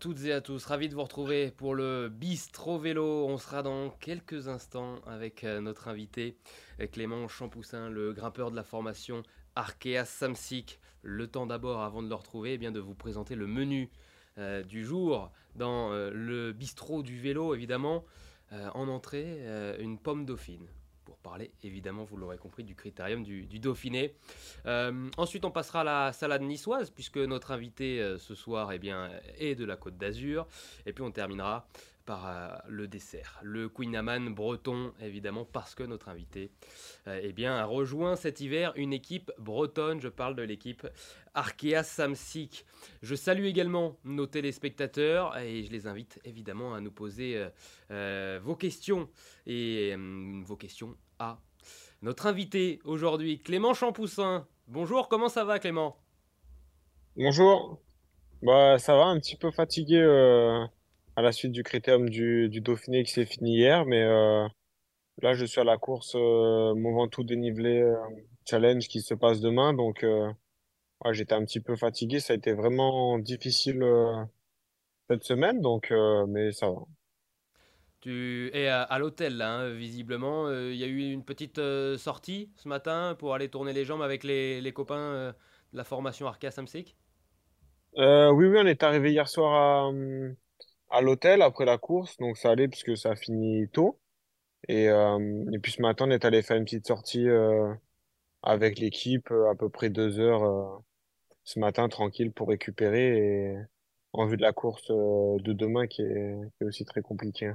[0.00, 3.26] Toutes et à tous, ravi de vous retrouver pour le Bistro Vélo.
[3.26, 6.36] On sera dans quelques instants avec euh, notre invité
[6.80, 9.22] euh, Clément Champoussin, le grimpeur de la formation
[9.56, 10.80] Arkea Samsic.
[11.02, 13.90] Le temps d'abord, avant de le retrouver, eh bien de vous présenter le menu
[14.38, 18.04] euh, du jour dans le bistrot du vélo, évidemment.
[18.50, 19.40] en entrée,
[19.78, 20.66] une pomme dauphine
[21.22, 24.14] parler évidemment, vous l'aurez compris, du critérium du, Dauphiné.
[24.66, 28.78] Euh, ensuite, on passera à la salade niçoise, puisque notre invité euh, ce soir eh
[28.78, 30.46] bien, est de la Côte d'Azur.
[30.86, 31.66] Et puis on terminera
[32.04, 36.50] par euh, le dessert, le Queen breton, évidemment, parce que notre invité
[37.06, 40.00] eh bien, a rejoint cet hiver une équipe bretonne.
[40.00, 40.86] Je parle de l'équipe
[41.34, 42.64] Arkea Samsic.
[43.02, 47.46] Je salue également nos téléspectateurs et je les invite évidemment à nous poser
[47.90, 49.08] vos questions
[49.46, 49.94] et
[50.44, 51.40] vos questions à
[52.04, 54.46] notre invité aujourd'hui, Clément Champoussin.
[54.68, 55.96] Bonjour, comment ça va Clément?
[57.16, 57.80] Bonjour.
[58.42, 60.66] Bah, ça va, un petit peu fatigué euh,
[61.16, 64.46] à la suite du critérium du, du Dauphiné qui s'est fini hier, mais euh,
[65.22, 67.94] là, je suis à la course euh, Mont Ventoux dénivelé euh,
[68.48, 70.30] challenge qui se passe demain, donc euh,
[71.04, 72.20] ouais, j'étais un petit peu fatigué.
[72.20, 73.84] Ça a été vraiment difficile
[75.08, 75.92] cette semaine, donc
[76.28, 76.82] mais ça va.
[78.00, 80.50] Tu es à, l'hôtel là, hein, visiblement.
[80.50, 81.60] Il y a eu une petite
[81.96, 85.34] sortie ce matin pour aller tourner les jambes avec les, les copains
[85.72, 86.96] de la formation Arca Samsic?
[87.96, 90.34] Oui, oui, on est arrivé hier soir à, hum,
[90.90, 93.98] à l'hôtel après la course, donc ça allait puisque ça a fini tôt.
[94.68, 97.74] Et, euh, et puis ce matin, on est allé faire une petite sortie euh,
[98.42, 100.82] avec l'équipe, euh, à peu près deux heures
[101.42, 103.56] ce matin, tranquille pour récupérer
[104.12, 107.52] en vue de la course de demain qui est, qui est aussi très compliquée.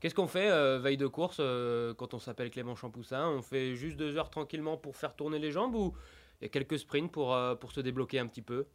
[0.00, 3.28] Qu'est-ce qu'on fait veille de course quand on s'appelle Clément Champoussin?
[3.28, 5.94] On fait juste deux heures tranquillement pour faire tourner les jambes ou
[6.40, 8.66] il y a quelques sprints pour, pour se débloquer un petit peu?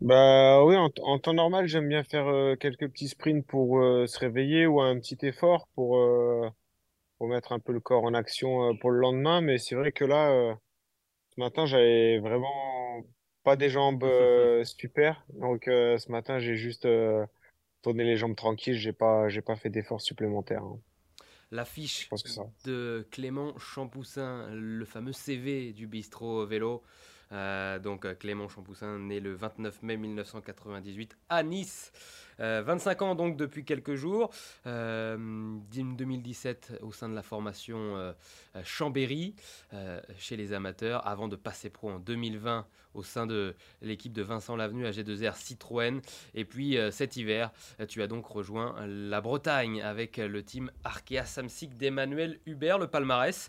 [0.00, 4.06] Bah oui, en, en temps normal, j'aime bien faire euh, quelques petits sprints pour euh,
[4.06, 6.48] se réveiller ou un petit effort pour, euh,
[7.18, 9.40] pour mettre un peu le corps en action pour le lendemain.
[9.42, 10.56] Mais c'est vrai que là,
[11.34, 13.02] ce matin, j'avais vraiment
[13.44, 14.04] pas des jambes
[14.64, 15.24] super.
[15.34, 16.88] Donc ce matin, j'ai juste
[17.82, 18.76] tourné les jambes tranquilles.
[18.78, 20.62] J'ai pas, j'ai pas fait d'efforts supplémentaires.
[20.64, 20.80] hein.
[21.50, 22.12] L'affiche
[22.64, 26.82] de Clément Champoussin, le fameux CV du bistrot vélo.
[27.32, 31.92] Euh, donc euh, Clément Champoussin, né le 29 mai 1998 à Nice.
[32.40, 34.30] Euh, 25 ans donc depuis quelques jours.
[34.66, 38.12] Euh, 2017 au sein de la formation euh,
[38.56, 39.34] euh, Chambéry
[39.72, 44.22] euh, chez les amateurs avant de passer pro en 2020 au sein de l'équipe de
[44.22, 46.00] Vincent Lavenu à G2R Citroën.
[46.34, 50.70] Et puis euh, cet hiver, euh, tu as donc rejoint la Bretagne avec le team
[50.82, 53.48] Arkea Samsic d'Emmanuel Hubert, le palmarès.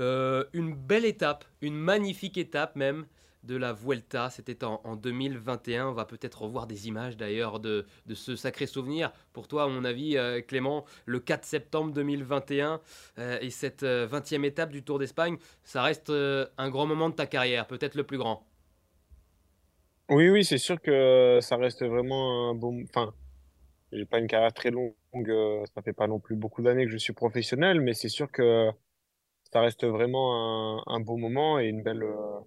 [0.00, 3.06] Euh, une belle étape, une magnifique étape même
[3.44, 4.30] de la Vuelta.
[4.30, 5.88] C'était en, en 2021.
[5.88, 9.12] On va peut-être revoir des images d'ailleurs de, de ce sacré souvenir.
[9.32, 12.80] Pour toi, à mon avis, euh, Clément, le 4 septembre 2021
[13.18, 17.14] euh, et cette euh, 20e étape du Tour d'Espagne, ça reste un grand moment de
[17.14, 18.46] ta carrière, peut-être le plus grand.
[20.08, 22.82] Oui, oui, c'est sûr que ça reste vraiment un bon.
[22.82, 23.14] Enfin,
[23.92, 24.94] j'ai pas une carrière très longue.
[25.74, 28.70] ça fait pas non plus beaucoup d'années que je suis professionnel, mais c'est sûr que
[29.52, 32.40] ça reste vraiment un, beau moment et une belle, euh,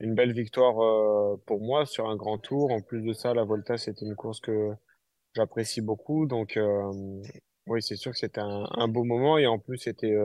[0.00, 2.70] une belle victoire euh, pour moi sur un grand tour.
[2.72, 4.72] En plus de ça, la Volta, c'était une course que
[5.34, 6.26] j'apprécie beaucoup.
[6.26, 6.92] Donc, euh,
[7.66, 10.16] oui, c'est sûr que c'était un, beau moment et en plus, c'était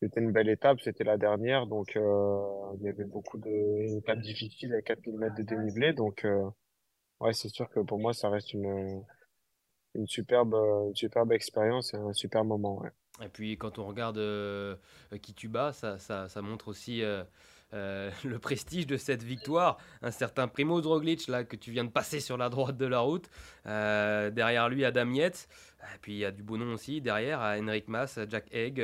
[0.00, 0.80] c'était une belle étape.
[0.80, 5.36] C'était la dernière, donc il y avait beaucoup de une étape difficile avec 4000 mètres
[5.36, 5.92] de dénivelé.
[5.92, 6.26] Donc,
[7.20, 9.04] ouais, c'est sûr que pour moi, ça reste une
[9.94, 10.56] une superbe
[10.94, 12.82] superbe expérience et un super moment.
[13.20, 14.76] Et puis quand on regarde euh,
[15.20, 17.22] qui tu bats, ça, ça, montre aussi euh,
[17.74, 19.78] euh, le prestige de cette victoire.
[20.00, 23.00] Un certain Primoz Roglic là que tu viens de passer sur la droite de la
[23.00, 23.28] route.
[23.66, 25.48] Euh, derrière lui, Adam Yates.
[25.94, 28.46] Et puis il y a du beau nom aussi derrière, à Henrik Mas, à Jack
[28.52, 28.82] Egg.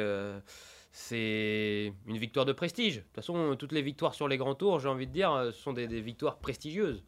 [0.92, 2.96] c'est une victoire de prestige.
[2.96, 5.72] De toute façon, toutes les victoires sur les grands tours, j'ai envie de dire, sont
[5.72, 7.04] des, victoires prestigieuses.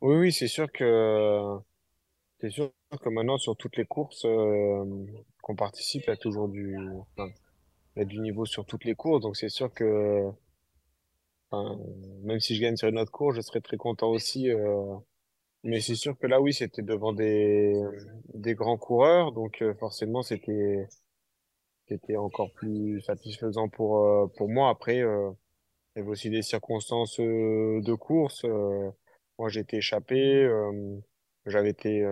[0.00, 1.58] Oui, oui, c'est sûr que
[2.98, 4.84] que maintenant sur toutes les courses euh,
[5.42, 6.76] qu'on participe, il y a toujours du
[7.96, 9.22] il y a du niveau sur toutes les courses.
[9.22, 10.28] Donc c'est sûr que
[11.50, 11.78] enfin,
[12.22, 14.50] même si je gagne sur une autre course, je serais très content aussi.
[14.50, 14.96] euh,
[15.64, 17.74] mais c'est sûr que là, oui, c'était devant des
[18.34, 20.86] des grands coureurs, donc euh, forcément c'était
[21.88, 24.70] c'était encore plus satisfaisant pour euh, pour moi.
[24.70, 25.30] Après, euh,
[25.96, 28.44] il y avait aussi des circonstances de course.
[29.38, 30.48] moi, été échappé.
[31.46, 32.04] j'avais été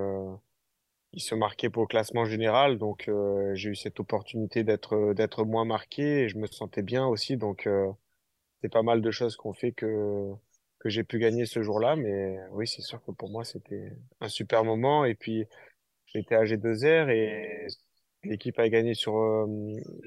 [1.14, 5.14] euh, il se marquait pour le classement général, donc euh, j'ai eu cette opportunité d'être
[5.14, 7.36] d'être moins marqué et je me sentais bien aussi.
[7.36, 7.90] Donc euh,
[8.62, 10.32] c'est pas mal de choses qu'on fait que
[10.80, 11.96] que j'ai pu gagner ce jour-là.
[11.96, 15.04] Mais oui, c'est sûr que pour moi, c'était un super moment.
[15.04, 15.44] Et puis,
[16.06, 17.66] j'étais à G2R et
[18.24, 19.46] l'équipe a gagné sur euh,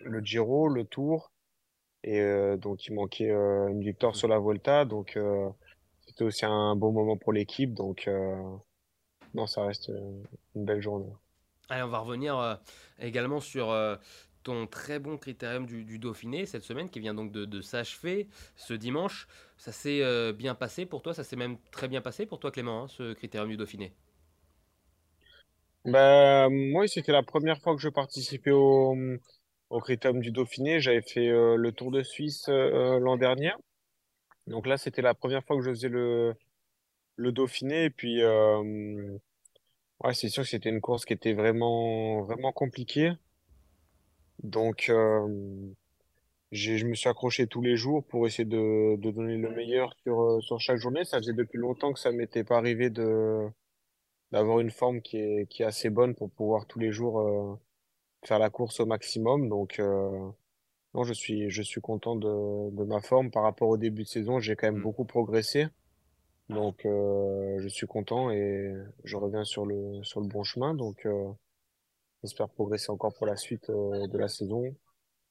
[0.03, 1.31] le Giro, le Tour.
[2.03, 4.85] Et euh, donc, il manquait euh, une victoire sur la Volta.
[4.85, 5.49] Donc, euh,
[6.07, 7.73] c'était aussi un bon moment pour l'équipe.
[7.73, 8.35] Donc, euh,
[9.33, 10.23] non, ça reste euh,
[10.55, 11.11] une belle journée.
[11.69, 12.55] Allez, on va revenir euh,
[12.99, 13.95] également sur euh,
[14.43, 18.27] ton très bon critérium du, du Dauphiné cette semaine qui vient donc de, de s'achever
[18.55, 19.27] ce dimanche.
[19.57, 22.51] Ça s'est euh, bien passé pour toi, ça s'est même très bien passé pour toi
[22.51, 23.93] Clément, hein, ce critérium du Dauphiné?
[25.85, 28.95] Bah, moi, c'était la première fois que je participais au,
[29.69, 30.79] au Critérium du Dauphiné.
[30.79, 33.51] J'avais fait euh, le Tour de Suisse euh, l'an dernier.
[34.47, 36.35] Donc là, c'était la première fois que je faisais le,
[37.15, 37.85] le Dauphiné.
[37.85, 39.17] Et puis, euh,
[40.03, 43.13] ouais, c'est sûr que c'était une course qui était vraiment, vraiment compliquée.
[44.43, 45.27] Donc, euh,
[46.51, 50.21] je me suis accroché tous les jours pour essayer de, de donner le meilleur sur,
[50.21, 51.05] euh, sur chaque journée.
[51.05, 53.47] Ça faisait depuis longtemps que ça m'était pas arrivé de,
[54.31, 57.55] d'avoir une forme qui est, qui est assez bonne pour pouvoir tous les jours, euh,
[58.25, 59.49] faire la course au maximum.
[59.49, 60.29] Donc, euh,
[60.95, 64.07] non, je suis, je suis content de, de ma forme par rapport au début de
[64.09, 64.39] saison.
[64.39, 64.81] J'ai quand même Hmm.
[64.81, 65.67] beaucoup progressé.
[66.51, 68.75] Donc, euh, je suis content et
[69.05, 70.73] je reviens sur le, sur le bon chemin.
[70.73, 71.31] Donc, euh,
[72.23, 74.63] j'espère progresser encore pour la suite, euh, de la saison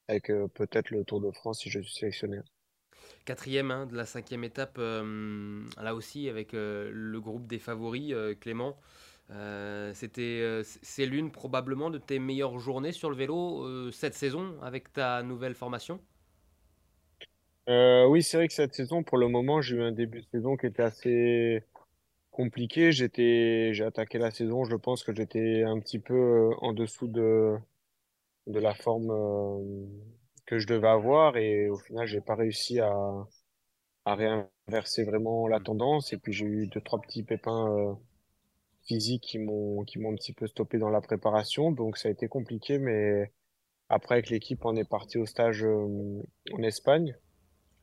[0.09, 2.39] avec, peut-être le Tour de France si je suis sélectionné.
[3.25, 8.77] Quatrième hein, de la cinquième étape, là aussi avec le groupe des favoris, Clément.
[9.95, 15.23] C'était, c'est l'une probablement de tes meilleures journées sur le vélo cette saison avec ta
[15.23, 16.01] nouvelle formation?
[17.71, 20.27] Euh, oui, c'est vrai que cette saison, pour le moment, j'ai eu un début de
[20.27, 21.65] saison qui était assez
[22.33, 22.93] compliqué.
[22.93, 24.65] J'ai attaqué la saison.
[24.65, 27.57] Je pense que j'étais un petit peu euh, en dessous de,
[28.49, 29.87] de la forme euh,
[30.47, 32.93] que je devais avoir et au final, j'ai pas réussi à,
[34.05, 36.13] à réinverser vraiment la tendance.
[36.13, 37.99] Et puis j'ai eu deux, trois petits pépins
[38.87, 41.73] physiques qui m'ont qui m'ont un petit peu stoppé dans la préparation.
[41.73, 43.33] Donc ça a été compliqué, mais
[43.91, 47.17] après avec l'équipe, on est parti au stage en Espagne.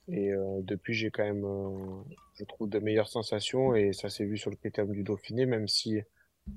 [0.10, 2.04] Et euh, depuis, j'ai quand même, euh,
[2.36, 5.68] je trouve, de meilleures sensations et ça s'est vu sur le critérium du Dauphiné, même
[5.68, 6.00] si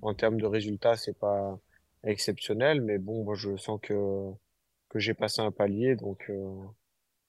[0.03, 1.59] en termes de résultats, c'est pas
[2.05, 2.81] exceptionnel.
[2.81, 4.31] Mais bon, moi, je sens que
[4.89, 6.53] que j'ai passé un palier, donc euh,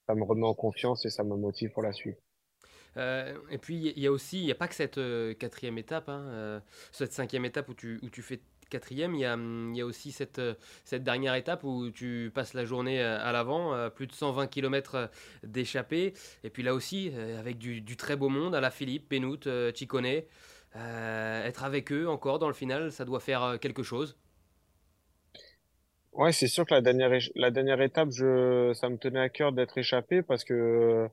[0.08, 2.18] ça me remet en confiance et ça me motive pour la suite.
[2.98, 5.00] Et puis il y a aussi, il n'y a pas que cette
[5.38, 8.42] quatrième étape, hein, cette cinquième étape où tu, où tu fais
[8.72, 11.92] quatrième, il y a, hum, il y a aussi cette, euh, cette dernière étape où
[11.92, 15.12] tu passes la journée euh, à l'avant, euh, plus de 120 km
[15.44, 16.14] d'échappée,
[16.44, 21.64] et puis là aussi avec du, très beau monde, à la Philippe, euh, Chicone, être
[21.64, 24.18] avec eux encore dans le final, ça doit faire quelque chose.
[26.14, 29.52] Ouais, c'est sûr que la dernière, la dernière étape, je, ça me tenait à cœur
[29.54, 31.08] d'être échappé parce que,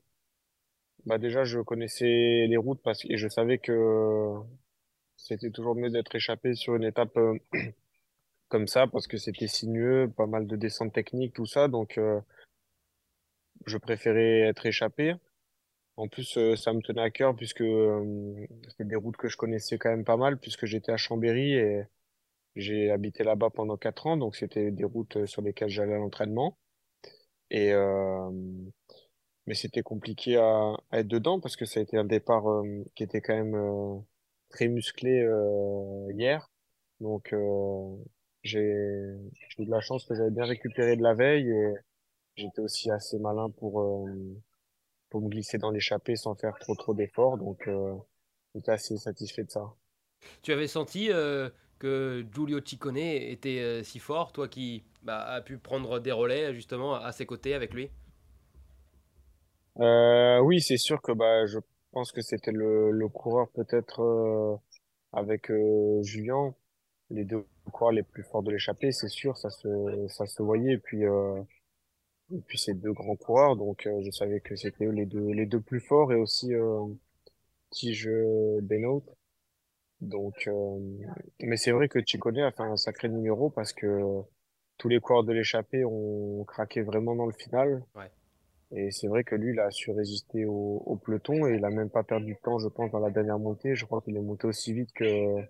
[1.06, 3.72] bah déjà, je connaissais les routes parce que, et je savais que
[5.18, 7.38] c'était toujours mieux d'être échappé sur une étape euh,
[8.48, 11.68] comme ça parce que c'était sinueux, pas mal de descentes techniques, tout ça.
[11.68, 12.20] Donc, euh,
[13.66, 15.14] je préférais être échappé.
[15.96, 17.64] En plus, euh, ça me tenait à cœur puisque
[18.68, 21.82] c'était des routes que je connaissais quand même pas mal puisque j'étais à Chambéry et
[22.56, 24.16] j'ai habité là-bas pendant quatre ans.
[24.16, 26.56] Donc, c'était des routes sur lesquelles j'allais à l'entraînement.
[27.50, 27.72] Et,
[29.46, 32.44] mais c'était compliqué à, être dedans parce que ça a été un départ
[32.94, 34.04] qui était quand même
[34.48, 36.50] très musclé euh, hier.
[37.00, 37.96] Donc euh,
[38.42, 41.74] j'ai eu de la chance que j'avais bien récupéré de la veille et
[42.36, 44.06] j'étais aussi assez malin pour euh,
[45.10, 47.38] pour me glisser dans l'échappée sans faire trop trop d'efforts.
[47.38, 47.68] Donc
[48.54, 49.72] j'étais assez satisfait de ça.
[50.42, 51.08] Tu avais senti
[51.78, 56.94] que Giulio Ciccone était si fort, toi qui bah, as pu prendre des relais justement
[56.94, 57.88] à ses côtés avec lui?
[59.76, 61.58] Oui, c'est sûr que bah je
[61.92, 64.56] pense que c'était le le coureur peut-être euh,
[65.12, 66.54] avec euh, Julien
[67.10, 70.74] les deux coureurs les plus forts de l'échappée, c'est sûr, ça se, ça se voyait.
[70.74, 71.40] Et puis, euh,
[72.34, 75.46] et puis ces deux grands coureurs, donc euh, je savais que c'était les deux, les
[75.46, 76.84] deux plus forts et aussi euh,
[77.70, 78.10] Tige
[78.62, 79.02] Benoît.
[80.00, 80.78] Donc, euh,
[81.40, 84.22] mais c'est vrai que Ciccone a fait un sacré numéro parce que
[84.76, 87.82] tous les coureurs de l'échappée ont craqué vraiment dans le final.
[87.96, 88.10] Ouais.
[88.70, 91.88] Et c'est vrai que lui, il a su résister au, peloton et il a même
[91.90, 93.74] pas perdu de temps, je pense, dans la dernière montée.
[93.74, 95.42] Je crois qu'il est monté aussi vite que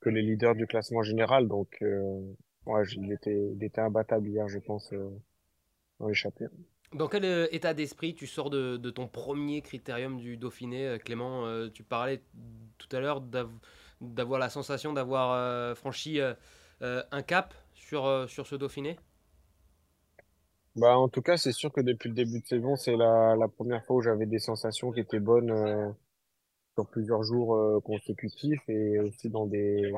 [0.00, 1.48] que les leaders du classement général.
[1.48, 2.20] Donc, euh,
[2.96, 5.10] il était, il était imbattable hier, je pense, euh,
[5.98, 6.12] dans.
[6.92, 10.98] Dans quel euh, état d'esprit tu sors de, de ton premier critérium du Dauphiné, euh,
[10.98, 12.22] Clément Euh, Tu parlais
[12.78, 13.50] tout à l'heure d'av-
[14.00, 16.20] d'avoir la sensation d'avoir franchi
[16.80, 18.96] un cap sur, sur ce Dauphiné?
[20.78, 23.48] Bah, en tout cas, c'est sûr que depuis le début de saison, c'est la, la
[23.48, 25.90] première fois où j'avais des sensations qui étaient bonnes, euh,
[26.74, 29.92] sur plusieurs jours euh, consécutifs et aussi dans des,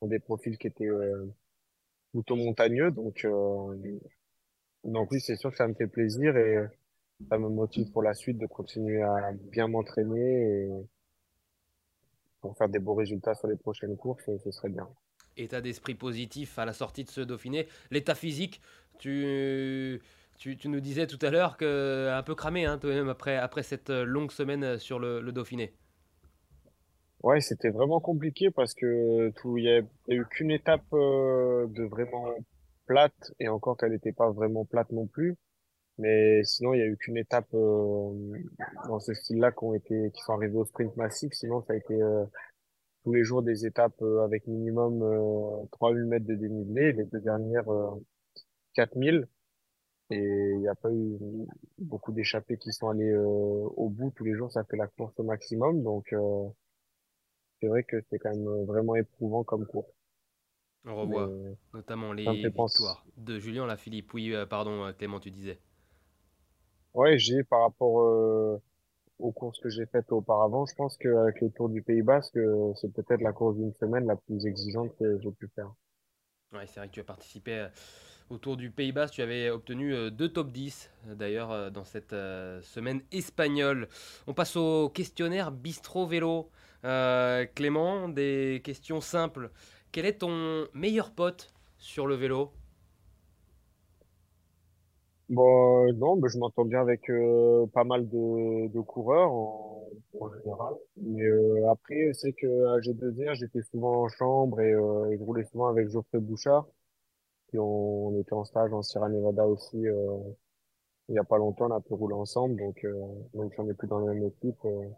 [0.00, 1.26] dans des profils qui étaient euh,
[2.12, 2.90] plutôt montagneux.
[2.92, 3.76] Donc, euh,
[4.84, 6.66] donc oui, c'est sûr que ça me fait plaisir et
[7.30, 10.70] ça me motive pour la suite de continuer à bien m'entraîner et
[12.42, 14.86] pour faire des beaux résultats sur les prochaines courses, ce serait bien.
[15.40, 17.66] État d'esprit positif à la sortie de ce Dauphiné.
[17.90, 18.60] L'état physique,
[18.98, 20.00] tu,
[20.38, 23.90] tu, nous disais tout à l'heure que un peu cramé hein, toi-même après, après cette
[23.90, 25.72] longue semaine sur le, Dauphiné.
[27.22, 32.34] Ouais, c'était vraiment compliqué parce que il y a, eu qu'une étape euh, de vraiment
[32.86, 35.36] plate et encore qu'elle n'était pas vraiment plate non plus.
[36.00, 38.38] Mais sinon, il y a eu qu'une étape euh,
[38.88, 41.30] dans ce style-là qui ont été, qui sont arrivés au sprint massif.
[41.34, 42.24] Sinon, ça a été euh,
[43.04, 46.92] tous les jours des étapes euh, avec minimum euh, 3000 mètres de dénivelé.
[46.92, 47.90] Les deux dernières, euh,
[48.74, 49.26] 4000.
[50.12, 51.18] Et il n'y a pas eu
[51.78, 54.50] beaucoup d'échappés qui sont allés euh, au bout tous les jours.
[54.50, 55.82] Ça fait la course au maximum.
[55.82, 56.48] Donc, euh,
[57.60, 59.92] c'est vrai que c'était quand même vraiment éprouvant comme course.
[60.84, 61.30] On Mais revoit
[61.74, 64.12] notamment les victoires de Julien Lafilippe.
[64.14, 65.60] Oui, euh, pardon euh, Clément, tu disais.
[66.94, 68.60] Ouais, j'ai par rapport euh,
[69.20, 72.72] aux courses que j'ai faites auparavant, je pense qu'avec le Tour du Pays Basque, euh,
[72.80, 75.72] c'est peut-être la course d'une semaine la plus exigeante que j'ai pu faire.
[76.52, 77.68] Ouais, c'est vrai que tu as participé euh,
[78.28, 79.08] au Tour du Pays Bas.
[79.08, 83.88] Tu avais obtenu euh, deux top 10 euh, d'ailleurs dans cette semaine espagnole.
[84.26, 86.50] On passe au questionnaire Bistro Vélo.
[86.82, 89.50] Clément, des questions simples.
[89.92, 92.52] Quel est ton meilleur pote sur le vélo?
[95.30, 99.88] Bon, euh, non, mais je m'entends bien avec euh, pas mal de, de coureurs en,
[100.20, 100.74] en général.
[100.96, 105.44] Mais euh, après, c'est que à G2R, j'étais souvent en chambre et, euh, je roulais
[105.44, 106.66] souvent avec Geoffrey Bouchard.
[107.52, 110.18] Et on, on était en stage en Sierra Nevada aussi euh,
[111.10, 112.56] il y a pas longtemps, on a pu rouler ensemble.
[112.56, 112.84] Donc,
[113.34, 114.88] même si on n'est plus dans la même équipe, euh,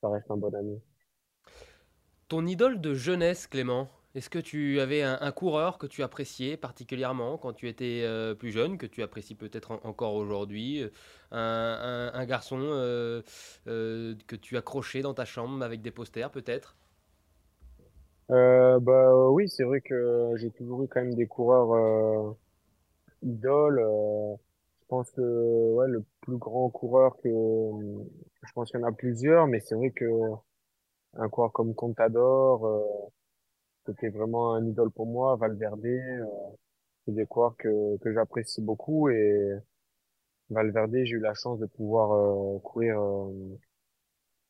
[0.00, 0.80] ça reste un bon ami.
[2.28, 7.38] Ton idole de jeunesse, Clément, est-ce que tu avais un, coureur que tu appréciais particulièrement
[7.38, 10.82] quand tu étais euh, plus jeune, que tu apprécies peut-être en- encore aujourd'hui,
[11.32, 13.22] euh, un, garçon euh,
[13.64, 16.76] que tu accrochais dans ta chambre avec des posters peut-être?
[18.28, 22.36] Bah oui, c'est vrai que j'ai toujours eu quand même des coureurs
[23.22, 23.80] idoles.
[23.80, 28.92] je pense que ouais, le plus grand coureur que je pense qu'il y en a
[28.92, 30.04] plusieurs, mais c'est vrai que
[31.14, 32.66] un coureur comme Contador,
[33.86, 35.36] c'était vraiment un idole pour moi.
[35.36, 36.24] Valverde, euh,
[37.06, 39.52] c'est des coureurs que que j'apprécie beaucoup et
[40.50, 43.58] Valverde, j'ai eu la chance de pouvoir euh, courir euh,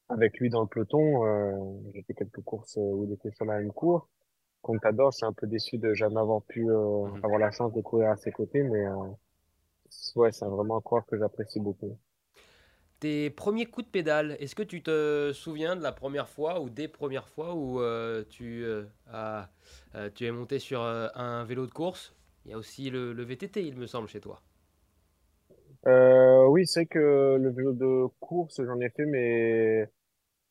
[0.08, 1.26] avec lui dans le peloton.
[1.26, 4.06] Euh, j'ai fait quelques courses où il était sur la même course.
[4.62, 7.24] Contador, je suis un peu déçu de jamais avoir pu euh, Mhm.
[7.24, 8.94] avoir la chance de courir à ses côtés, mais euh,
[10.16, 11.98] ouais, c'est vraiment un coureur que j'apprécie beaucoup.
[13.02, 16.70] Tes premiers coups de pédale, est-ce que tu te souviens de la première fois ou
[16.70, 21.72] des premières fois où euh, tu, euh, euh, tu es monté sur un vélo de
[21.72, 22.14] course?
[22.44, 24.40] Il y a aussi le, VTT, il me semble, chez toi.
[25.84, 29.90] Oui, c'est que le vélo de course, j'en ai fait, mais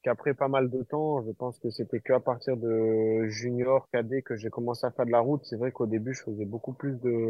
[0.04, 4.36] qu'après pas mal de temps, je pense que c'était qu'à partir de junior, cadet, que
[4.36, 5.46] j'ai commencé à faire de la route.
[5.46, 7.30] C'est vrai qu'au début, je faisais beaucoup plus de,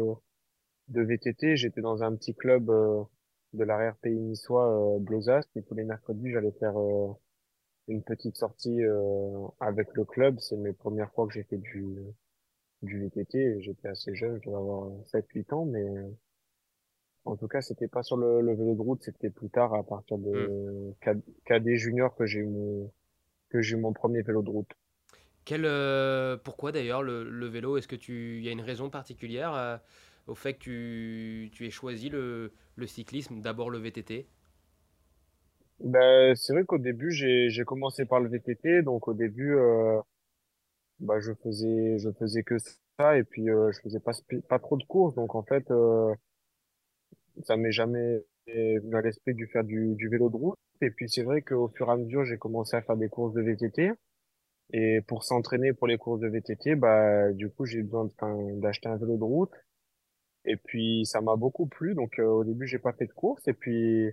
[0.88, 1.54] de VTT.
[1.54, 2.72] J'étais dans un petit club
[3.54, 7.12] de l'arrière-pays niçois, euh, Blozas, et tous les mercredis, j'allais faire euh,
[7.88, 10.38] une petite sortie euh, avec le club.
[10.40, 11.96] C'est mes premières fois que j'ai fait du,
[12.82, 13.62] du VTT.
[13.62, 15.84] J'étais assez jeune, je devais avoir sept huit ans, mais
[17.24, 19.84] en tout cas, c'était pas sur le, le vélo de route, c'était plus tard, à
[19.84, 22.90] partir de K- KD junior, que j'ai eu mon,
[23.50, 24.72] que j'ai eu mon premier vélo de route.
[25.44, 27.76] Quel, euh, pourquoi d'ailleurs le, le vélo?
[27.76, 29.54] Est-ce que tu, y a une raison particulière
[30.26, 34.26] au fait que tu, tu aies choisi le, le cyclisme, d'abord le VTT?
[35.80, 40.00] Ben, c'est vrai qu'au début, j'ai, commencé par le VTT, donc au début, euh,
[41.00, 44.12] bah, je faisais, je faisais que ça, et puis euh, je faisais pas,
[44.48, 46.14] pas trop de courses, donc en fait, euh,
[47.44, 50.58] ça m'est jamais venu à l'esprit de faire du, du vélo de route.
[50.80, 53.34] Et puis c'est vrai qu'au fur et à mesure, j'ai commencé à faire des courses
[53.34, 53.92] de VTT.
[54.72, 58.10] Et pour s'entraîner pour les courses de VTT, bah, du coup, j'ai besoin
[58.56, 59.52] d'acheter un vélo de route.
[60.44, 61.94] Et puis, ça m'a beaucoup plu.
[61.94, 63.46] Donc, euh, au début, j'ai pas fait de course.
[63.48, 64.10] Et puis,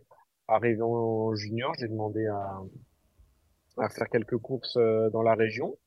[0.47, 2.61] arrivé en junior, j'ai demandé à,
[3.77, 5.77] à faire quelques courses euh, dans la région.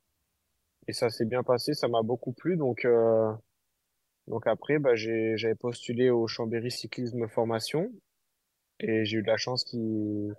[0.88, 1.74] Et ça s'est bien passé.
[1.74, 2.56] Ça m'a beaucoup plu.
[2.56, 3.32] Donc, euh,
[4.26, 7.92] donc après, bah, j'ai, j'avais postulé au Chambéry Cyclisme Formation.
[8.80, 10.34] Et j'ai eu de la chance qu'ils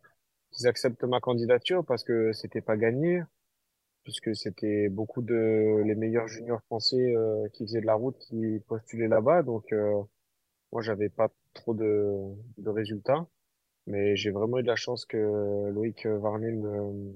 [0.52, 3.22] qu'ils acceptent ma candidature parce que c'était pas gagné.
[4.04, 8.60] Puisque c'était beaucoup de les meilleurs juniors français euh, qui faisaient de la route qui
[8.68, 9.44] postulaient là-bas.
[9.44, 10.02] Donc, euh,
[10.72, 12.20] moi, j'avais pas trop de,
[12.58, 13.28] de résultats.
[13.88, 17.14] Mais j'ai vraiment eu de la chance que Loïc Varnet me,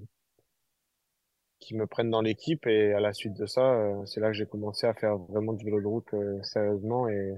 [1.60, 2.66] qui me prennent dans l'équipe.
[2.68, 5.54] Et à la suite de ça, euh, c'est là que j'ai commencé à faire vraiment
[5.54, 7.36] du vélo de route euh, sérieusement et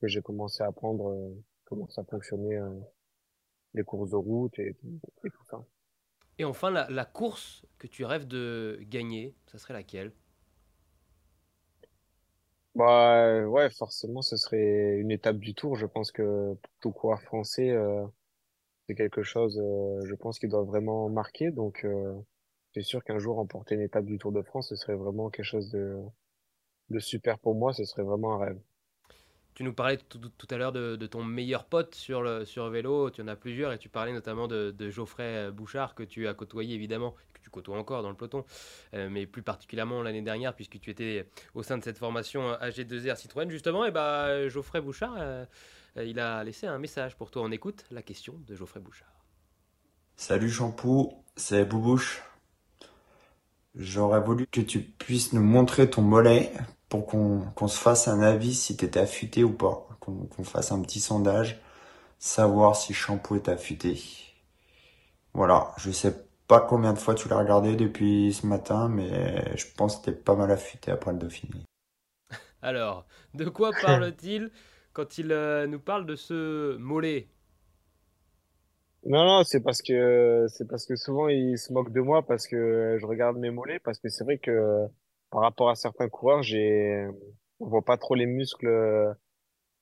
[0.00, 2.58] que j'ai commencé à apprendre euh, comment ça fonctionnait,
[3.74, 4.76] les courses de route et
[5.22, 5.64] tout ça.
[6.38, 10.12] Et enfin, la, course que tu rêves de gagner, ça serait laquelle?
[12.74, 15.76] Bah ouais, forcément, ce serait une étape du Tour.
[15.76, 18.04] Je pense que pour tout coureur français, euh,
[18.88, 21.52] c'est quelque chose, euh, je pense, qui doit vraiment marquer.
[21.52, 22.14] Donc, euh,
[22.74, 25.44] c'est sûr qu'un jour remporter une étape du Tour de France, ce serait vraiment quelque
[25.46, 27.72] chose de super pour moi.
[27.72, 28.60] Ce serait vraiment un rêve.
[29.54, 30.20] Tu nous parlais tout,
[30.50, 32.22] à l'heure de, ton meilleur pote sur
[32.70, 36.34] vélo, tu en as plusieurs, et tu parlais notamment de, Geoffrey Bouchard, que tu as
[36.34, 38.44] côtoyé évidemment, que tu côtoies encore dans le peloton,
[38.94, 43.16] euh, mais plus particulièrement l'année dernière, puisque tu étais au sein de cette formation AG2R
[43.16, 45.44] Citroën, justement, et bah Geoffrey Bouchard, euh,
[45.96, 47.42] euh, il a laissé un message pour toi.
[47.42, 49.12] On écoute la question de Geoffrey Bouchard.
[50.16, 52.22] Salut Champou, c'est Boubouche.
[53.76, 56.52] J'aurais voulu que tu puisses nous montrer ton mollet
[56.88, 59.86] pour qu'on qu'on se fasse un avis si t'étais affûté ou pas.
[60.00, 61.60] Qu'on qu'on fasse un petit sondage,
[62.18, 64.00] savoir si Shampoo est affûté.
[65.34, 66.14] Voilà, je sais
[66.46, 70.12] pas combien de fois tu l'as regardé depuis ce matin, mais je pense que t'es
[70.12, 71.64] pas mal affûté après le Dauphiné.
[72.62, 74.50] Alors, de quoi parle-t-il
[74.92, 77.28] quand il euh, nous parle de ce mollet?
[79.06, 82.46] Non, non, c'est parce que c'est parce que souvent ils se moquent de moi parce
[82.46, 84.86] que je regarde mes mollets parce que c'est vrai que
[85.34, 87.08] par rapport à certains coureurs, j'ai
[87.58, 89.12] on voit pas trop les muscles euh,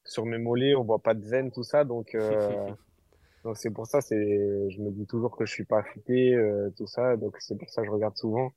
[0.03, 2.71] sur mes mollets, on voit pas de veines tout ça donc euh,
[3.45, 6.71] donc c'est pour ça c'est je me dis toujours que je suis pas affûté euh,
[6.79, 8.51] tout ça donc c'est pour ça que je regarde souvent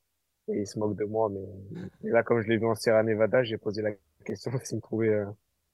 [0.48, 3.04] et ils se moquent de moi mais et là comme je l'ai vu en Sierra
[3.04, 3.92] Nevada, j'ai posé la
[4.24, 5.25] question s'ils me trouvaient euh,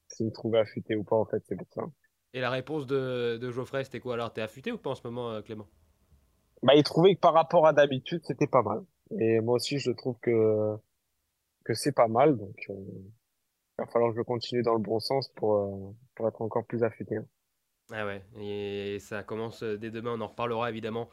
[0.08, 1.84] s'ils me trouvaient affûté ou pas en fait, c'est pour ça.
[2.34, 4.34] Et la réponse de, de Geoffrey, c'était quoi alors?
[4.34, 5.68] T'es affûté ou pas en ce moment, euh, Clément?
[6.64, 8.82] Bah, ils trouvaient que par rapport à d'habitude, c'était pas mal.
[9.20, 10.78] Et moi aussi, je trouve que
[11.64, 12.38] que c'est pas mal.
[12.38, 16.28] Donc, euh, il va falloir que je continue dans le bon sens pour, euh, pour
[16.28, 17.18] être encore plus affûté.
[17.92, 21.10] Ah ouais, et ça commence dès demain, on en reparlera évidemment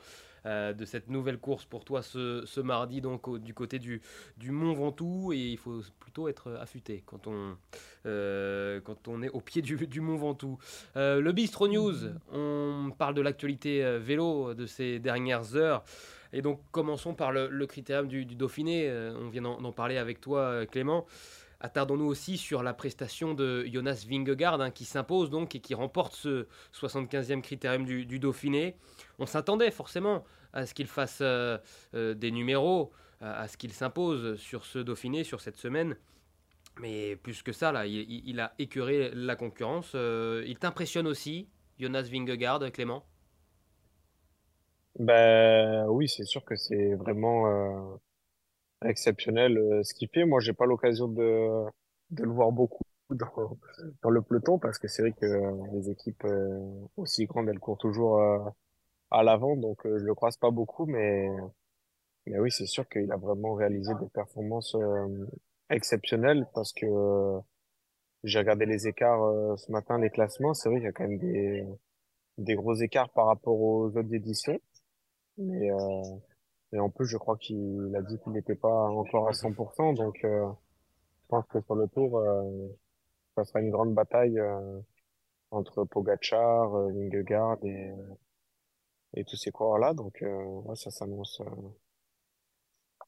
[0.47, 4.01] euh, de cette nouvelle course pour toi ce, ce mardi, donc du côté du,
[4.37, 7.57] du Mont Ventoux, et il faut plutôt être affûté quand on,
[8.05, 10.59] quand on est au pied du, du Mont Ventoux.
[10.95, 11.97] Le Bistro News,
[12.31, 15.83] on parle de l'actualité vélo de ces dernières heures,
[16.33, 20.21] et donc commençons par le, le critérium du, Dauphiné, Euh, on vient d'en parler avec
[20.21, 21.07] toi euh, Clément.
[21.61, 26.15] Attardons-nous aussi sur la prestation de Jonas Vingegaard hein, qui s'impose donc et qui remporte
[26.15, 28.77] ce 75e critérium du, Dauphiné.
[29.19, 31.59] On s'attendait forcément à ce qu'il fasse euh,
[31.93, 35.97] des numéros, à, ce qu'il s'impose sur ce Dauphiné, sur cette semaine.
[36.81, 39.95] Mais plus que ça, là, il, a écœuré la concurrence.
[39.95, 41.49] Il t'impressionne aussi,
[41.81, 43.05] Jonas Vingegaard, Clément?
[44.99, 47.97] Ben oui, c'est sûr que c'est vraiment euh,
[48.85, 50.25] exceptionnel euh, ce qu'il fait.
[50.25, 51.65] Moi, j'ai pas l'occasion de
[52.11, 53.59] de le voir beaucoup dans
[54.03, 56.61] dans le peloton parce que c'est vrai que euh, les équipes euh,
[56.97, 58.39] aussi grandes, elles courent toujours euh,
[59.11, 61.29] à l'avant, donc je le croise pas beaucoup, mais
[62.27, 64.77] Mais oui, c'est sûr qu'il a vraiment réalisé des performances
[65.71, 66.87] exceptionnelles parce que
[68.25, 70.55] j'ai regardé les écarts ce matin, les classements.
[70.55, 71.65] C'est vrai qu'il y a quand même des,
[72.39, 74.61] des gros écarts par rapport aux autres éditions.
[75.39, 76.03] Mais, euh,
[76.73, 79.93] et en plus, je crois qu'il a dit qu'il n'était pas encore à 100%.
[79.95, 80.47] Donc, euh,
[81.25, 82.69] je pense que sur le tour, euh,
[83.37, 84.81] ça sera une grande bataille euh,
[85.53, 87.93] entre Pogacar, euh, Vingegaard et,
[89.13, 89.93] et tous ces coureurs-là.
[89.93, 91.45] Donc, euh, ouais, ça s'annonce euh,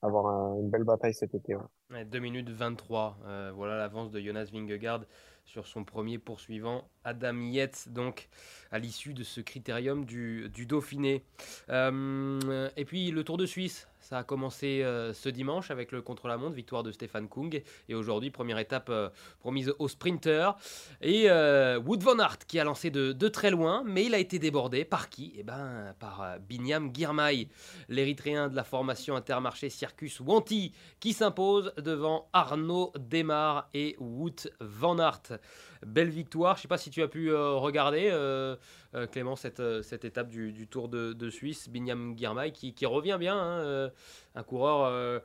[0.02, 1.54] avoir un- une belle bataille cet été.
[1.56, 1.62] ouais.
[1.90, 3.18] Ouais, 2 minutes 23.
[3.24, 5.04] euh, voilà l'avance de Jonas Vingegaard
[5.50, 8.28] sur son premier poursuivant, Adam Yates, donc
[8.70, 11.24] à l'issue de ce critérium du, Dauphiné.
[11.70, 16.02] Euh, et puis le Tour de Suisse, ça a commencé euh, ce dimanche avec le
[16.02, 17.62] contre-la-montre, victoire de Stéphane Kung.
[17.88, 19.08] Et aujourd'hui, première étape euh,
[19.40, 20.56] promise aux sprinters.
[21.00, 24.38] Et euh, Wood van Aert qui a lancé de, très loin, mais il a été
[24.38, 25.34] débordé par qui?
[25.36, 27.48] Eh ben, par Binyam Girmay,
[27.88, 34.98] l'Érythréen de la formation Intermarché Circus Wanty qui s'impose devant Arnaud Demar et Wout van
[34.98, 35.38] Aert.
[35.86, 36.56] Belle victoire.
[36.56, 38.56] Je ne sais pas si tu as pu euh, regarder, euh,
[38.94, 41.68] euh, Clément, cette, cette étape du, du Tour de, de Suisse.
[41.68, 43.36] Binyam Girmay qui, qui revient bien.
[43.38, 43.90] hein,
[44.34, 45.22] un coureur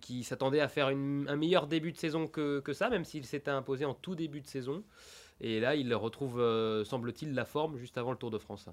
[0.00, 3.24] qui s'attendait à faire une- un meilleur début de saison que, que ça, même s'il
[3.26, 4.82] s'était imposé en tout début de saison.
[5.40, 8.68] Et là, il retrouve, euh, semble-t-il, la forme juste avant le Tour de France.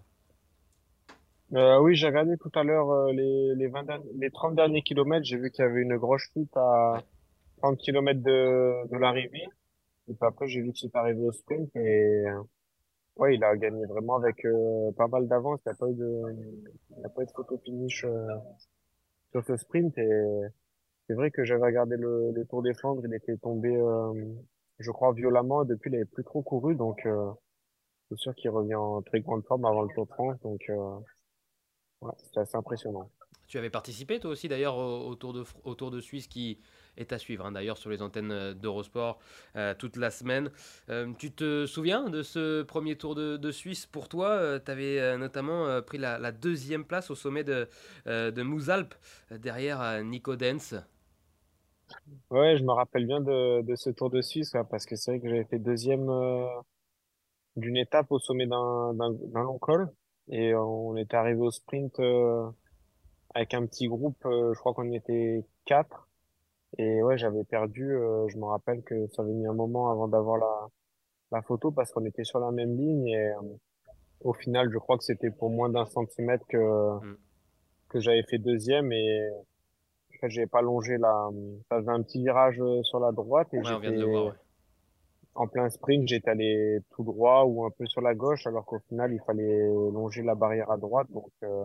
[1.54, 4.82] Euh, oui, j'ai regardé tout à l'heure euh, les, les 20 derni- les 30 derniers
[4.82, 5.26] kilomètres.
[5.26, 7.00] J'ai vu qu'il y avait une grosse chute à Ouais.
[7.62, 9.48] 30 kilomètres de, de l'arrivée.
[10.10, 11.76] Et puis après, j'ai vu que c'est arrivé au sprint.
[11.76, 12.24] Et
[13.17, 15.60] ouais, il a gagné vraiment avec euh, pas mal d'avance.
[15.65, 16.22] Il n'y a pas eu de,
[16.98, 18.28] il a pas eu de photo finish euh,
[19.32, 20.41] sur ce sprint et
[21.08, 24.13] c'est vrai que j'avais regardé le, le Tour des Flandres, il était tombé, euh,
[24.80, 25.63] je crois, violemment.
[25.63, 27.08] Depuis, il n'avait plus trop couru, donc
[28.10, 30.38] c'est sûr qu'il revient en très grande forme avant le Tour de France.
[30.41, 30.62] Donc,
[32.02, 33.10] ouais, c'était assez impressionnant.
[33.48, 36.60] Tu avais participé toi aussi d'ailleurs au, Tour de, au Tour de Suisse qui
[36.98, 39.20] est à suivre hein, d'ailleurs sur les antennes euh, d'Eurosport
[39.56, 40.52] euh, toute la semaine.
[40.90, 44.60] Euh, tu te souviens de ce premier Tour de, Suisse pour toi?
[44.60, 47.68] Tu avais notamment pris la, deuxième place au sommet de,
[48.06, 48.94] de Mouzalp
[49.32, 50.76] derrière Nico Dens.
[52.30, 55.20] Ouais, je me rappelle bien de, ce Tour de Suisse là, parce que c'est vrai
[55.22, 56.08] que j'avais fait deuxième
[57.56, 58.94] d'une étape au sommet d'un
[59.34, 59.90] long col
[60.30, 62.00] et on est arrivé au sprint
[63.34, 66.07] avec un petit groupe, je crois qu'on était quatre
[66.78, 70.08] et ouais, j'avais perdu, euh, je me rappelle que ça avait mis un moment avant
[70.08, 70.68] d'avoir la,
[71.32, 73.42] la photo parce qu'on était sur la même ligne et euh,
[74.22, 77.18] au final, je crois que c'était pour moins d'un centimètre que, Mm.
[77.90, 79.30] que j'avais fait deuxième et
[80.24, 81.30] j'avais pas longé la,
[81.70, 84.06] ça faisait un petit virage euh, sur la droite et Ouais, on vient de j'étais
[84.06, 84.26] le voir.
[84.26, 84.32] ouais.
[85.36, 88.80] en plein sprint, j'étais allé tout droit ou un peu sur la gauche alors qu'au
[88.90, 91.63] final, il fallait longer la barrière à droite donc, euh,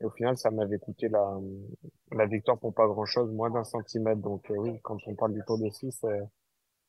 [0.00, 4.20] et au final, ça m'avait coûté la, victoire pour pas grand-chose, moins d'un centimètre.
[4.20, 6.20] Donc euh, oui, quand on parle du Tour de Suisse, euh,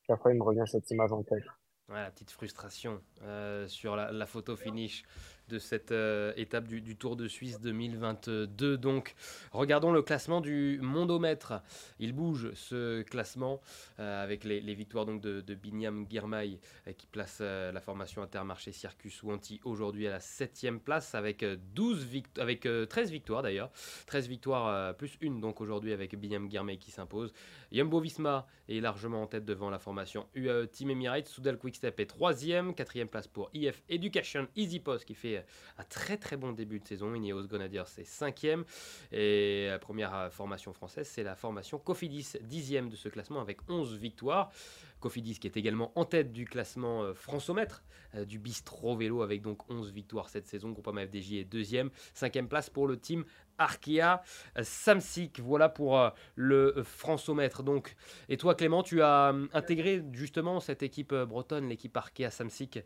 [0.06, 1.44] chaque fois, il me revient cette image en tête.
[1.90, 5.04] Ouais, la petite frustration euh, sur la photo finish
[5.50, 8.78] de cette euh, étape du, Tour de Suisse 2022.
[8.78, 9.16] Donc,
[9.52, 11.62] regardons le classement du mondomètre.
[12.00, 13.60] Il bouge ce classement
[14.00, 18.72] euh, avec les, victoires donc de, de Binyam Girmay euh, qui place la formation Intermarché
[18.72, 23.12] Circus ou Anti aujourd'hui à la 7 place avec, euh, 12 vict- avec euh, 13
[23.12, 23.72] victoires d'ailleurs.
[24.06, 27.34] 13 victoires plus une donc aujourd'hui avec Binyam Girmay qui s'impose.
[27.72, 31.28] Jumbo Visma est largement en tête devant la formation UAE Team Emirates.
[31.28, 35.39] Soudal Quickstep est troisième, quatrième place pour IF Education Easy Post qui fait
[35.78, 37.14] un très très bon début de saison.
[37.14, 38.64] Ineos Grenadiers c'est cinquième
[39.12, 43.60] et la première euh, formation française c'est la formation Cofidis dixième de ce classement avec
[43.70, 44.52] 11 victoires.
[45.00, 47.84] Cofidis qui est également en tête du classement euh, Françomètre
[48.16, 50.72] euh, du Bistro Vélo avec donc 11 victoires cette saison.
[50.72, 53.24] Groupama FDJ est deuxième, cinquième place pour le team
[53.58, 54.22] Arkea
[54.62, 55.40] Samsic.
[55.40, 57.62] Voilà pour le Françomètre.
[57.62, 57.96] Donc,
[58.30, 62.80] et toi Clément, tu as intégré justement cette équipe bretonne, l'équipe Arkea Samsic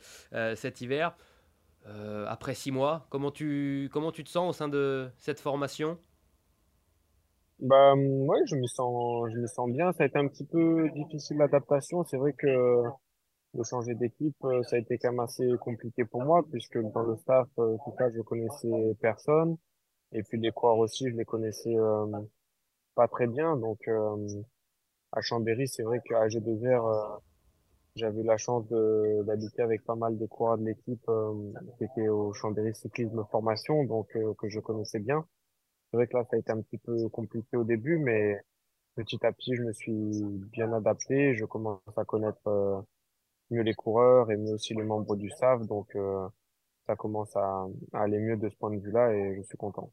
[0.56, 1.16] cet hiver.
[1.86, 5.98] Euh, après six mois, comment tu, comment tu te sens au sein de cette formation?
[7.60, 9.92] Bah hum, ouais, je me sens, je me sens bien.
[9.94, 12.04] Ça a été un petit peu difficile l'adaptation.
[12.06, 12.48] C'est vrai que
[13.54, 17.04] de changer d'équipe, euh, ça a été quand même assez compliqué pour moi puisque dans
[17.04, 19.58] le staff, euh, tout ça, je connaissais personne.
[20.14, 21.76] Et puis les coureurs aussi, je les connaissais
[22.96, 23.58] pas très bien.
[23.58, 23.88] Donc
[25.14, 27.18] à Chambéry, c'est vrai qu'à G2R, euh,
[27.96, 32.10] j'avais eu la chance d'habiter avec pas mal de coureurs de l'équipe euh, qui étaient
[32.10, 35.26] au Chambéry Cyclisme Formation, donc euh, que je connaissais bien.
[35.92, 38.42] C'est vrai que là, ça a été un petit peu compliqué au début, mais
[38.96, 39.94] petit à petit, je me suis
[40.52, 41.36] bien adapté.
[41.36, 42.82] Je commence à connaître euh,
[43.52, 46.28] mieux les coureurs et mieux aussi les membres du staff, donc euh,
[46.88, 49.92] ça commence à, à aller mieux de ce point de vue-là et je suis content.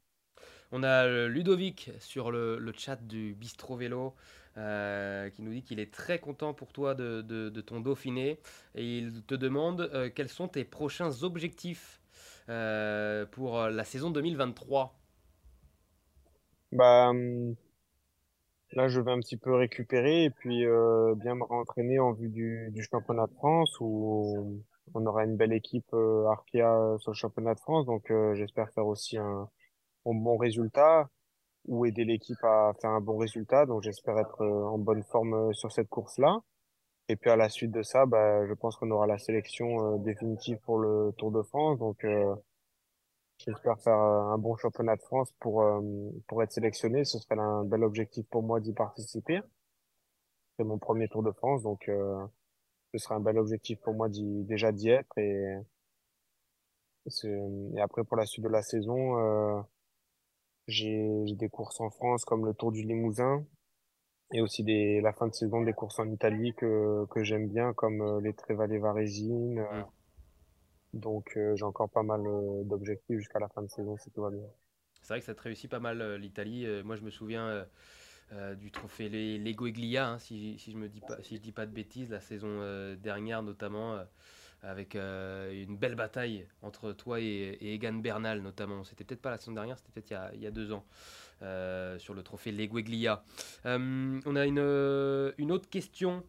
[0.72, 4.14] On a euh, Ludovic sur le, le chat du Bistro Vélo
[4.56, 8.40] euh, qui nous dit qu'il est très content pour toi de, ton Dauphiné
[8.74, 12.00] et il te demande euh, quels sont tes prochains objectifs
[12.48, 14.98] euh, pour la saison 2023.
[16.72, 17.54] Bah, hum,
[18.72, 20.64] là, je vais un petit peu récupérer et puis
[21.16, 25.94] bien me rentraîner en vue du, championnat de France où on aura une belle équipe
[25.94, 27.86] Arkea sur le championnat de France.
[27.86, 29.48] Donc, j'espère faire aussi un
[30.04, 31.08] bon résultat
[31.66, 33.66] ou aider l'équipe à faire un bon résultat.
[33.66, 36.40] Donc, j'espère être euh, en bonne forme euh, sur cette course-là.
[37.08, 39.98] Et puis, à la suite de ça, bah, je pense qu'on aura la sélection euh,
[39.98, 41.78] définitive pour le Tour de France.
[41.78, 42.34] Donc, euh,
[43.38, 45.64] j'espère faire un bon championnat de France pour,
[46.28, 47.04] pour être sélectionné.
[47.04, 49.40] Ce serait un bel objectif pour moi d'y participer.
[50.56, 51.62] C'est mon premier Tour de France.
[51.62, 51.90] Donc,
[52.92, 55.16] ce serait un bel objectif pour moi d'y, déjà d'y être.
[55.16, 55.56] Et,
[57.24, 59.64] et après, pour la suite de la saison,
[60.70, 63.44] j'ai, des courses en France comme le Tour du Limousin.
[64.32, 67.72] Et aussi des, la fin de saison des courses en Italie que, que j'aime bien,
[67.72, 69.58] comme euh, les Trevale Varesine.
[69.58, 69.82] Euh,
[70.92, 74.22] donc euh, j'ai encore pas mal euh, d'objectifs jusqu'à la fin de saison si tout
[74.22, 74.46] va bien.
[75.02, 76.66] C'est vrai que ça te réussit pas mal euh, l'Italie.
[76.84, 77.66] Moi je me souviens
[78.58, 81.66] du trophée Lego Eglia, hein, si, si je me dis pas, si je dis pas
[81.66, 83.98] de bêtises, la saison dernière notamment.
[84.62, 88.84] Avec euh, une belle bataille entre toi et, Egan Bernal notamment.
[88.84, 90.84] C'était peut-être pas la saison dernière, c'était peut-être il y a, deux ans
[91.42, 93.22] euh, sur le trophée Legueglia.
[93.66, 96.22] Euh, on a une, autre question,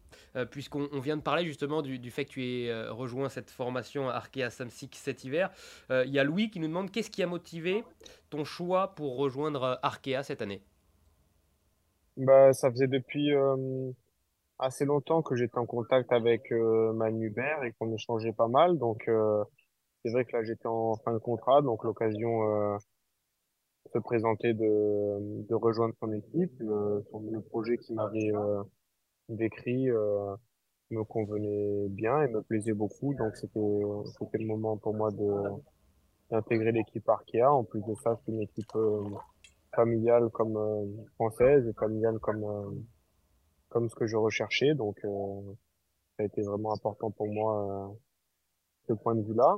[0.50, 4.50] puisqu'on on vient de parler justement du, fait que tu aies rejoint cette formation Arkea
[4.50, 5.52] Samsic cet hiver.
[5.90, 7.84] Il y a Louis qui nous demande qu'est-ce qui a motivé
[8.30, 10.62] ton choix pour rejoindre Arkea cette année?
[12.18, 13.32] Bah, ça faisait depuis
[14.62, 18.78] assez longtemps que j'étais en contact avec euh, Manu Hubert et qu'on échangeait pas mal.
[18.78, 19.44] Donc, euh,
[20.04, 22.78] c'est vrai que là, j'étais en fin de contrat, donc l'occasion euh,
[23.92, 26.54] se présenter de, de rejoindre son équipe.
[26.60, 28.64] Le, son- projet qu'il m'avait euh,
[29.30, 30.36] décrit euh,
[30.92, 33.14] me convenait bien et me plaisait beaucoup.
[33.16, 33.82] Donc, c'était
[34.20, 35.32] c'était le moment pour moi de
[36.30, 37.52] d'intégrer l'équipe Arkea.
[37.52, 39.04] En plus de ça, c'est une équipe euh,
[39.76, 40.58] familiale comme
[41.16, 42.86] française et familiale comme
[43.72, 44.76] comme ce que je recherchais.
[44.76, 45.42] Donc, euh,
[46.18, 47.96] ça a été vraiment important pour moi euh,
[48.88, 49.58] ce point de vue-là.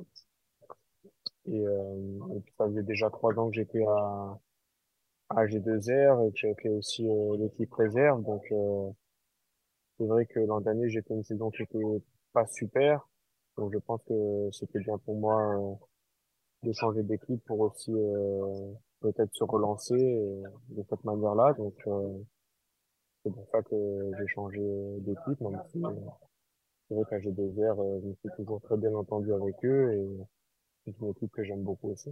[1.45, 4.39] Et, euh, et puis, ça faisait déjà trois ans que j'étais à,
[5.30, 8.23] à G2R et que j'avais fait aussi euh, l'équipe réserve.
[8.23, 8.89] Donc, euh,
[9.97, 13.08] c'est vrai que l'an dernier, j'ai fait une saison qui était pas super.
[13.58, 15.76] Donc, je pense que c'était bien pour moi euh,
[16.63, 21.54] de changer d'équipe pour aussi euh, peut-être se relancer euh, de cette manière-là.
[21.54, 22.19] Donc, euh,
[23.23, 24.62] c'est pour ça que j'ai changé
[24.99, 25.89] d'équipe, même si euh,
[26.88, 30.17] c'est vrai qu'à G2R, euh, je me suis toujours très bien entendu avec eux et
[30.86, 32.09] c'est une équipe que j'aime beaucoup aussi.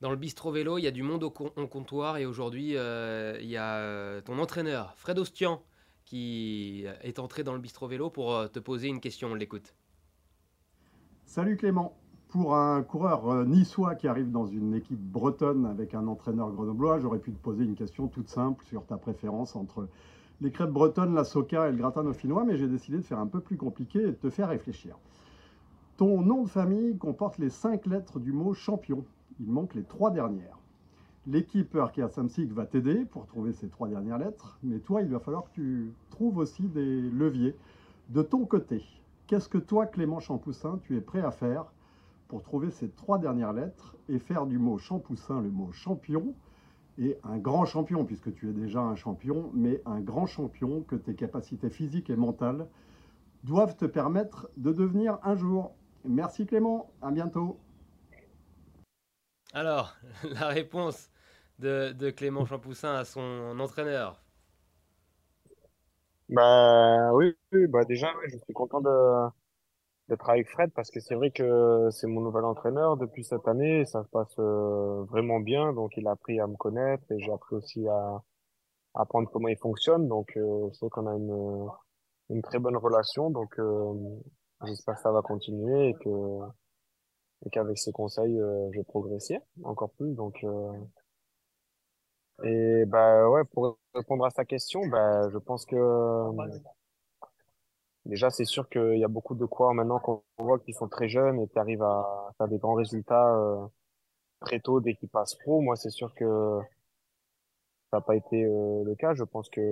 [0.00, 2.76] Dans le bistrot vélo, il y a du monde au, com- au comptoir et aujourd'hui,
[2.76, 5.62] euh, il y a euh, ton entraîneur, Fred Ostian,
[6.04, 9.28] qui est entré dans le bistrot vélo pour euh, te poser une question.
[9.28, 9.76] On l'écoute.
[11.24, 11.96] Salut Clément.
[12.32, 16.98] Pour un coureur euh, niçois qui arrive dans une équipe bretonne avec un entraîneur grenoblois,
[16.98, 19.86] j'aurais pu te poser une question toute simple sur ta préférence entre
[20.40, 23.26] les crêpes bretonnes, la soca et le gratin dauphinois, mais j'ai décidé de faire un
[23.26, 24.96] peu plus compliqué et de te faire réfléchir.
[25.98, 29.04] Ton nom de famille comporte les cinq lettres du mot champion.
[29.38, 30.58] Il manque les trois dernières.
[31.26, 35.18] L'équipe Arkea Samsic va t'aider pour trouver ces trois dernières lettres, mais toi, il va
[35.18, 37.54] falloir que tu trouves aussi des leviers.
[38.08, 38.82] De ton côté,
[39.26, 41.66] qu'est-ce que toi, Clément Champoussin, tu es prêt à faire
[42.32, 46.34] pour trouver ces trois dernières lettres et faire du mot Champoussin le mot champion
[46.96, 50.96] et un grand champion, puisque tu es déjà un champion, mais un grand champion que
[50.96, 52.66] tes capacités physiques et mentales
[53.44, 55.74] doivent te permettre de devenir un jour.
[56.06, 57.60] Merci Clément, à bientôt.
[59.52, 59.94] Alors,
[60.40, 61.10] la réponse
[61.58, 64.22] de, de Clément Champoussin à son entraîneur.
[66.30, 68.88] Bah oui, oui, bah déjà, je suis content de
[70.08, 73.80] d'être avec Fred parce que c'est vrai que c'est mon nouvel entraîneur depuis cette année.
[73.80, 77.20] et Ça se passe euh, vraiment bien, donc il a appris à me connaître et
[77.20, 78.22] j'ai appris aussi à,
[78.94, 80.08] apprendre comment il fonctionne.
[80.08, 81.68] Donc euh, c'est qu'on a une
[82.30, 83.30] une très bonne relation.
[83.30, 83.94] Donc euh,
[84.64, 86.08] j'espère que ça va continuer et que
[87.44, 90.14] et qu'avec ses conseils, euh, je vais progresser encore plus.
[90.14, 90.72] Donc euh,
[92.44, 95.76] et bah ouais, pour répondre à sa question, bah je pense que
[98.06, 101.08] Déjà, c'est sûr qu'il y a beaucoup de coureurs maintenant qu'on voit qui sont très
[101.08, 103.64] jeunes et qui arrivent à faire des grands résultats euh,
[104.40, 105.60] très tôt dès qu'ils passent pro.
[105.60, 106.60] Moi, c'est sûr que
[107.90, 109.14] ça n'a pas été euh, le cas.
[109.14, 109.62] Je pense que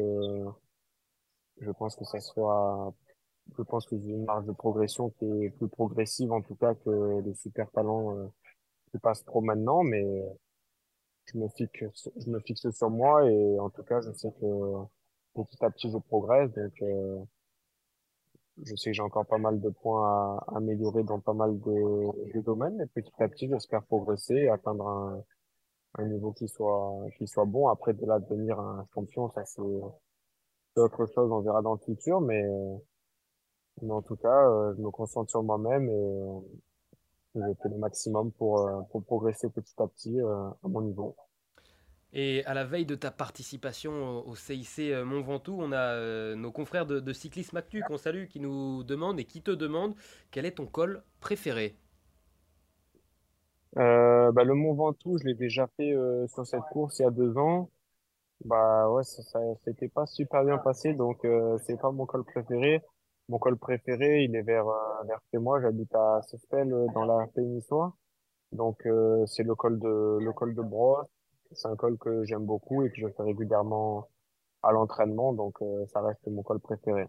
[1.60, 2.92] je pense que ça sera,
[3.56, 6.74] je pense que j'ai une marge de progression qui est plus progressive en tout cas
[6.74, 8.26] que les super talents euh,
[8.92, 9.82] qui passent pro maintenant.
[9.82, 10.04] Mais
[11.26, 14.84] je me fixe, je me fixe sur moi et en tout cas, je sais que
[15.34, 16.52] petit à petit, je progresse.
[16.52, 16.82] Donc
[18.62, 22.32] Je sais que j'ai encore pas mal de points à améliorer dans pas mal de,
[22.34, 25.24] de domaines, mais petit à petit, j'espère progresser et atteindre un,
[25.98, 27.68] un niveau qui soit, qui soit bon.
[27.68, 29.62] Après, de là, devenir un champion, ça, c'est
[30.80, 32.42] autre chose, on verra dans le futur, mais,
[33.82, 36.40] mais en tout cas, euh, je me concentre sur moi-même et euh,
[37.34, 41.16] je fais le maximum pour, euh, pour progresser petit à petit, à mon niveau.
[42.12, 46.34] Et à la veille de ta participation au, CIC euh, Mont Ventoux, on a euh,
[46.34, 49.94] nos confrères de, de Cyclisme Actu qu'on salue, qui nous demandent et qui te demandent
[50.30, 51.76] quel est ton col préféré?
[53.78, 55.94] Euh, bah, le Mont Ventoux, je l'ai déjà fait
[56.34, 57.70] sur cette course il y a deux ans.
[58.44, 59.22] Bah ouais, ça,
[59.64, 62.80] s'était pas super bien passé, donc euh, c'est pas mon col préféré.
[63.28, 64.64] Mon col préféré, il est vers
[65.06, 65.60] vers chez moi.
[65.60, 67.90] J'habite à Sespel, euh, dans la Péninsule.
[68.52, 68.78] Donc
[69.26, 71.06] c'est le col de le col de Brosse.
[71.52, 74.08] C'est un col que j'aime beaucoup et que je fais régulièrement
[74.62, 77.06] à l'entraînement, donc euh, ça reste mon col préféré.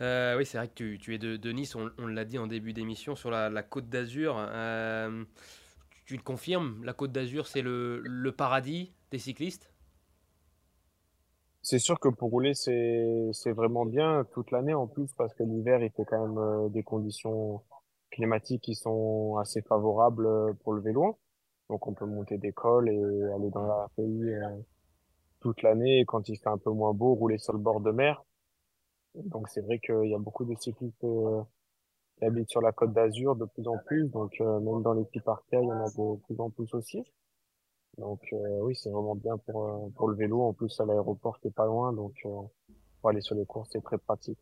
[0.00, 2.38] Euh, oui, c'est vrai que tu, tu es de, de Nice, on, on l'a dit
[2.38, 4.36] en début d'émission, sur la, la Côte d'Azur.
[4.38, 5.24] Euh,
[6.04, 9.72] tu le confirmes, la Côte d'Azur, c'est le, le paradis des cyclistes?
[11.60, 15.80] C'est sûr que pour rouler, c'est vraiment bien toute l'année en plus parce que l'hiver,
[15.80, 17.62] il fait quand même des conditions
[18.10, 21.18] climatiques qui sont assez favorables pour le vélo.
[21.72, 23.02] Donc on peut monter des cols et
[23.34, 24.46] aller dans la pays euh,
[25.40, 27.90] toute l'année et quand il fait un peu moins beau, rouler sur le bord de
[27.90, 28.22] mer.
[29.14, 31.40] Donc c'est vrai qu'il y a beaucoup de cyclistes euh,
[32.18, 34.06] qui habitent sur la Côte d'Azur de plus en plus.
[34.10, 36.74] Donc euh, même dans les petits parcs, il y en a de plus en plus
[36.74, 37.02] aussi.
[37.96, 38.20] Donc
[38.60, 40.42] oui, c'est vraiment bien pour, pour le vélo.
[40.42, 43.98] En plus, à l'aéroport est pas loin, donc pour aller sur les courses, c'est très
[43.98, 44.38] pratique.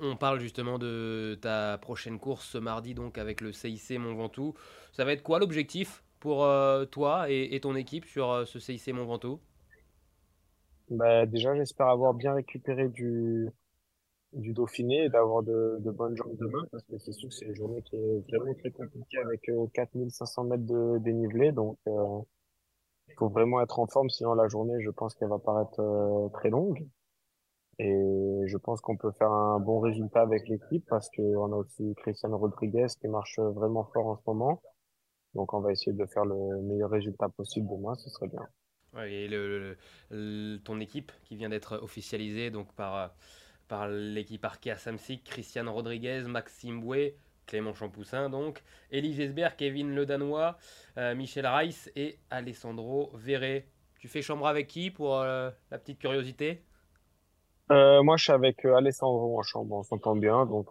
[0.00, 4.54] On parle justement de ta prochaine course ce mardi donc avec le CIC Mont Ventoux.
[4.92, 6.48] Ça va être quoi l'objectif pour
[6.90, 9.38] toi et, ton équipe sur ce CIC Mont Ventoux?
[10.88, 13.50] Bah, déjà, j'espère avoir bien récupéré du,
[14.32, 17.44] du Dauphiné et d'avoir de, de bonnes jambes demain parce que c'est sûr que c'est
[17.44, 21.52] une journée qui est vraiment très compliquée avec 4500 mètres de dénivelé.
[21.52, 25.78] Donc, il faut vraiment être en forme, sinon la journée, je pense qu'elle va paraître
[25.80, 26.86] euh, très longue.
[27.78, 31.94] Et je pense qu'on peut faire un bon résultat avec l'équipe parce qu'on a aussi
[31.98, 34.62] Cristiano Rodriguez qui marche vraiment fort en ce moment.
[35.34, 39.04] Donc on va essayer de faire le meilleur résultat possible demain, ce serait bien.
[39.04, 39.76] et le,
[40.64, 43.14] ton équipe qui vient d'être officialisée donc par,
[43.68, 47.16] par l'équipe Arkea Samsic, Cristiano Rodriguez, Maxime Boué,
[47.46, 50.56] Clément Champoussin donc, Elie Gesbert, Kevin Le Danois,
[50.98, 53.66] euh, Michel Reiss et Alessandro Verret.
[53.98, 56.62] Tu fais chambre avec qui pour euh, la petite curiosité?
[57.72, 60.68] Euh, Moi je suis avec Alessandro en chambre, on s'entend bien, donc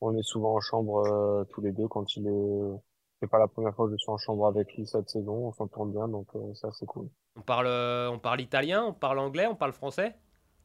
[0.00, 2.93] on est souvent en chambre tous les deux quand il est...
[3.24, 5.52] C'est pas la première fois que je suis en chambre avec lui cette saison, on
[5.52, 7.08] s'entend bien, donc ça c'est cool.
[7.36, 7.68] On parle,
[8.12, 10.14] on parle italien, on parle anglais, on parle français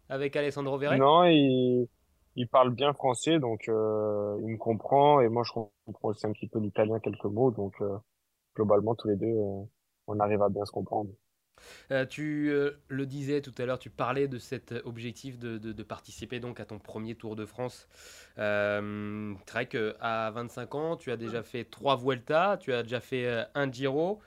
[0.10, 1.88] avec Alessandro Verret Non, il
[2.36, 6.32] il parle bien français, donc euh, il me comprend et moi je comprends aussi un
[6.32, 7.98] petit peu l'italien, quelques mots, donc euh,
[8.56, 9.64] globalement tous les deux euh,
[10.08, 11.10] on arrive à bien se comprendre.
[12.10, 12.52] Tu
[12.88, 16.80] le disais tout à l'heure, tu parlais de cet objectif de, participer donc à ton
[16.80, 17.88] premier Tour de France.
[18.38, 19.34] Euh,
[19.70, 24.20] qu'à 25 ans, tu as déjà fait trois Vuelta, tu as déjà fait un Giro.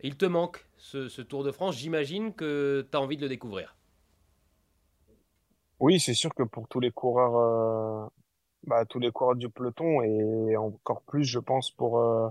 [0.00, 1.76] Il te manque ce, Tour de France.
[1.76, 3.76] J'imagine que tu as envie de le découvrir.
[5.80, 8.08] Oui, c'est sûr que pour tous les coureurs, euh,
[8.66, 12.28] bah, tous les coureurs du peloton et encore plus, je pense pour euh,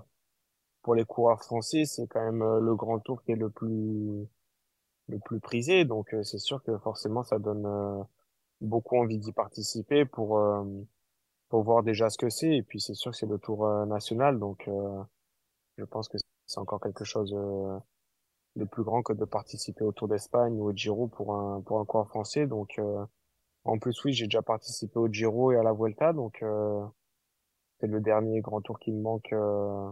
[0.86, 4.28] pour les coureurs français, c'est quand même euh, le grand tour qui est le plus
[5.08, 5.86] le plus prisé.
[5.86, 7.68] Donc c'est sûr que forcément ça donne
[8.62, 10.40] beaucoup envie d'y participer pour
[11.50, 12.56] pour voir déjà ce que c'est.
[12.58, 14.70] Et puis c'est sûr que c'est le tour national, donc
[15.78, 16.18] je pense que
[16.48, 17.36] c'est encore quelque chose
[18.56, 21.80] de plus grand que de participer au Tour d'Espagne ou au Giro pour un pour
[21.80, 22.48] un coureur français.
[22.48, 22.80] Donc
[23.66, 26.86] en plus, oui, j'ai déjà participé au Giro et à la Vuelta, donc euh,
[27.80, 29.92] c'est le dernier grand tour qui me manque euh,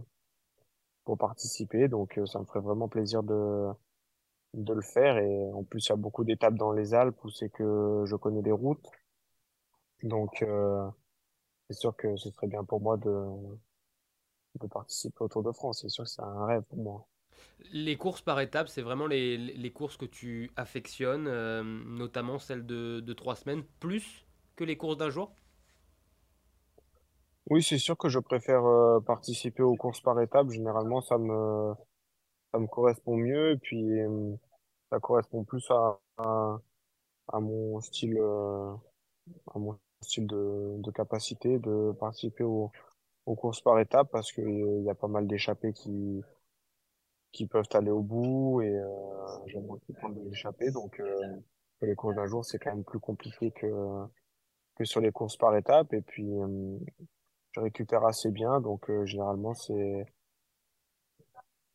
[1.05, 3.69] pour participer, donc euh, ça me ferait vraiment plaisir de
[4.53, 5.17] de le faire.
[5.17, 8.15] Et en plus, il y a beaucoup d'étapes dans les Alpes où c'est que je
[8.15, 8.87] connais les routes,
[10.03, 10.45] donc
[11.69, 13.25] c'est sûr que ce serait bien pour moi de
[14.61, 15.81] de participer au Tour de France.
[15.81, 17.07] C'est sûr que c'est un rêve pour moi.
[17.71, 22.65] Les courses par étapes, c'est vraiment les, les, courses que tu affectionnes, euh, notamment celles
[22.65, 25.33] de, de trois semaines, plus que les courses d'un jour?
[27.49, 30.49] Oui, c'est sûr que je préfère euh, participer aux courses par étapes.
[30.49, 31.73] Généralement, ça me,
[32.53, 34.35] ça me correspond mieux et puis euh,
[34.91, 36.59] ça correspond plus à, à,
[37.33, 38.19] à mon style,
[39.55, 42.71] à mon style de, de capacité de participer aux,
[43.25, 46.21] aux courses par étapes parce qu'il y a pas mal d'échappées qui
[47.31, 48.87] qui peuvent aller au bout et euh,
[49.47, 50.71] j'aimerais prendre des échappées.
[50.71, 51.19] Donc euh,
[51.81, 53.67] les courses d'un jour, c'est quand même plus compliqué que
[54.75, 55.93] que sur les courses par étapes.
[55.93, 56.77] Et puis euh,
[57.53, 60.05] je récupère assez bien, donc euh, généralement c'est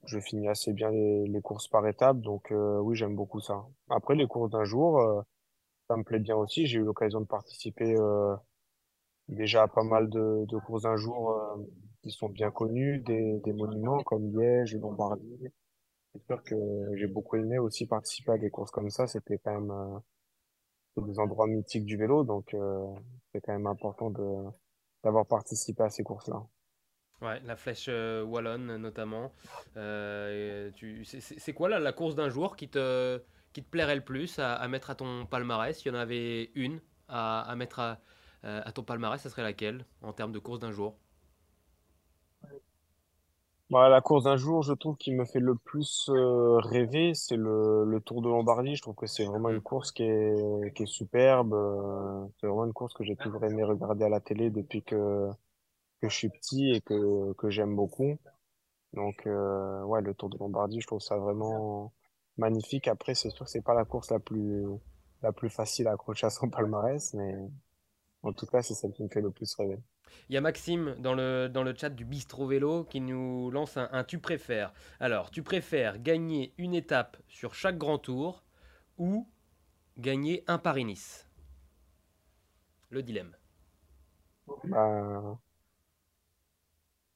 [0.06, 2.20] je finis assez bien les, les courses par étapes.
[2.20, 3.64] Donc euh, oui, j'aime beaucoup ça.
[3.90, 5.24] Après les courses d'un jour,
[5.88, 6.66] ça me plaît bien aussi.
[6.66, 7.94] J'ai eu l'occasion de participer
[9.28, 11.38] déjà à pas mal de, de courses d'un jour
[12.02, 15.48] qui sont bien connus, des, des monuments comme Liège, Lombardie.
[16.14, 16.56] C'est sûr que
[16.96, 19.06] j'ai beaucoup aimé aussi participer à des courses comme ça.
[19.06, 22.86] C'était quand même euh, des endroits mythiques du vélo, donc euh,
[23.32, 24.22] c'est quand même important de
[25.02, 26.42] d'avoir participé à ces courses-là.
[27.20, 29.32] Ouais, la flèche euh, wallonne notamment.
[29.76, 33.20] Euh, tu, c'est quoi là, la course d'un jour qui te,
[33.52, 35.84] qui te plairait le plus à, mettre à ton palmarès?
[35.84, 38.00] Il y en avait une à, mettre à,
[38.42, 40.96] à ton palmarès, ça serait laquelle en termes de course d'un jour?
[43.70, 47.36] Bah, la course d'un jour, je trouve qu'il me fait le plus euh, rêver, c'est
[47.36, 48.76] le, le Tour de Lombardie.
[48.76, 51.52] Je trouve que c'est vraiment une course qui est, qui est superbe.
[51.52, 55.28] euh, C'est vraiment une course que j'ai toujours aimé regarder à la télé depuis que,
[56.02, 58.18] que je suis petit et que, que j'aime beaucoup.
[58.94, 61.92] Donc, euh, ouais, le Tour de Lombardie, je trouve ça vraiment
[62.38, 62.88] magnifique.
[62.88, 64.66] Après, c'est sûr que c'est pas la course la plus,
[65.22, 67.36] la plus facile à accrocher à son palmarès, mais
[68.22, 69.78] en tout cas, c'est celle qui me fait le plus rêver.
[70.28, 73.76] Il y a Maxime dans le, dans le chat du Bistro Vélo qui nous lance
[73.76, 74.72] un, un tu préfères.
[75.00, 78.44] Alors, tu préfères gagner une étape sur chaque grand tour
[78.98, 79.28] ou
[79.98, 81.28] gagner un Paris-Nice
[82.90, 83.34] Le dilemme.
[84.64, 85.38] Bah,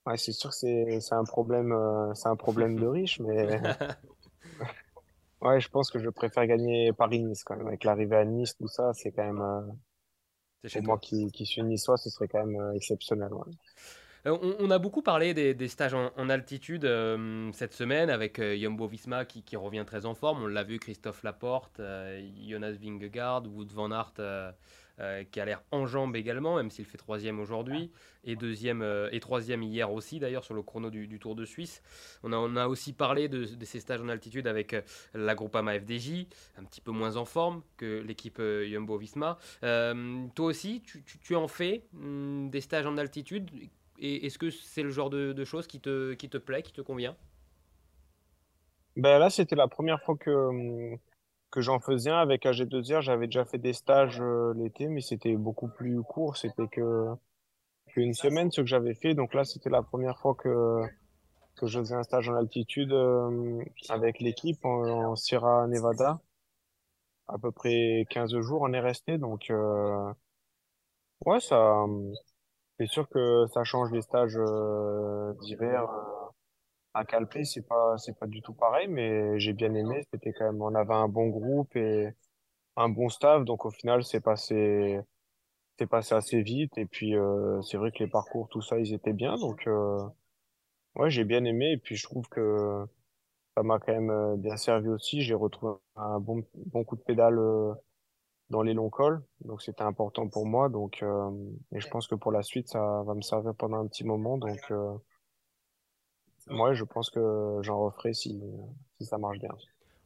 [0.07, 3.61] Ouais, c'est sûr que c'est c'est un problème euh, c'est un problème de riche, mais
[5.41, 7.67] ouais, je pense que je préfère gagner Paris-Nice quand même.
[7.67, 9.61] Avec l'arrivée à Nice, tout ça, c'est quand même euh,
[10.71, 13.33] pour moi qui qui suis niçois, ce serait quand même euh, exceptionnel.
[13.33, 13.53] Ouais.
[14.27, 18.09] Euh, On, on a beaucoup parlé des, des stages en, en altitude euh, cette semaine
[18.09, 20.45] avec euh, Jumbo Visma qui, qui revient très en forme.
[20.45, 24.15] On l'a vu, Christophe Laporte, euh, Jonas Vingegaard, Wout van Aert
[25.01, 27.91] euh, qui a l'air en jambes également, même s'il fait troisième aujourd'hui
[28.25, 31.83] et deuxième euh, et troisième hier aussi d'ailleurs sur le chrono du, Tour de Suisse.
[32.23, 34.83] On a, aussi parlé de, de ces stages en altitude avec euh,
[35.15, 36.27] la Groupama FDJ,
[36.59, 39.39] un petit peu moins en forme que l'équipe Jumbo Visma.
[39.63, 40.83] Euh, toi aussi,
[41.23, 43.51] tu en fais hum, des stages en altitude?
[43.99, 46.73] Et est-ce que c'est le genre de, de choses qui te, qui te plaît, qui
[46.73, 47.17] te convient?
[48.97, 50.99] Ben là, c'était la première fois que hum,
[51.53, 53.03] que j'en faisais un avec AG2R.
[53.03, 56.37] J'avais déjà fait des stages euh, l'été, mais c'était beaucoup plus court.
[56.37, 57.07] C'était que
[57.89, 59.15] qu'une semaine ce que j'avais fait.
[59.15, 60.83] Donc là, c'était la première fois que
[61.57, 66.21] que je faisais un stage en altitude euh, avec l'équipe en, en Sierra Nevada.
[67.29, 69.19] À peu près 15 jours, on est resté.
[69.19, 70.13] Donc euh,
[71.27, 71.85] ouais, ça,
[72.79, 75.87] c'est sûr que ça change les stages euh, d'hiver
[76.95, 77.39] à Calpe.
[77.45, 80.05] C'est pas c'est pas du tout pareil, mais j'ai bien aimé.
[80.13, 82.09] C'était quand même, on avait un bon groupe et
[82.77, 85.01] un bon staff, donc au final, c'est passé,
[85.79, 86.79] c'est passé assez vite.
[86.79, 89.37] Et puis, euh, c'est vrai que les parcours, tout ça, ils étaient bien.
[89.39, 89.99] Donc, euh,
[90.97, 91.73] ouais, j'ai bien aimé.
[91.73, 92.85] Et puis, je trouve que
[93.57, 95.23] ça m'a quand même euh, bien servi aussi.
[95.23, 97.75] J'ai retrouvé un bon, bon coup de pédale euh,
[98.51, 99.23] dans les longs cols.
[99.43, 100.69] Donc, c'était important pour moi.
[100.69, 101.31] Donc, euh,
[101.73, 104.39] et je pense que pour la suite, ça va me servir pendant un petit moment.
[104.39, 104.61] Donc,
[106.51, 108.41] ouais, je pense que j'en referai si,
[109.01, 109.51] si ça marche bien.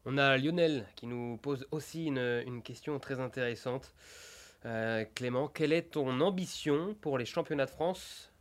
[0.04, 3.94] On a Lionel qui nous pose aussi une, une question très intéressante.
[4.64, 8.32] Euh, Clément, quelle est ton ambition pour les championnats de France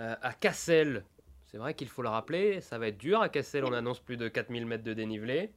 [0.00, 1.04] euh, à Cassel?
[1.46, 4.16] C'est vrai qu'il faut le rappeler, ça va être dur à Cassel, on annonce plus
[4.16, 5.50] de 4000 mètres de dénivelé.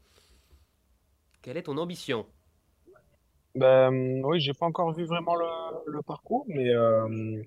[1.42, 2.26] Quelle est ton ambition?
[3.56, 5.46] Ben, oui, j'ai pas encore vu vraiment le,
[5.92, 7.44] le parcours, mais, euh,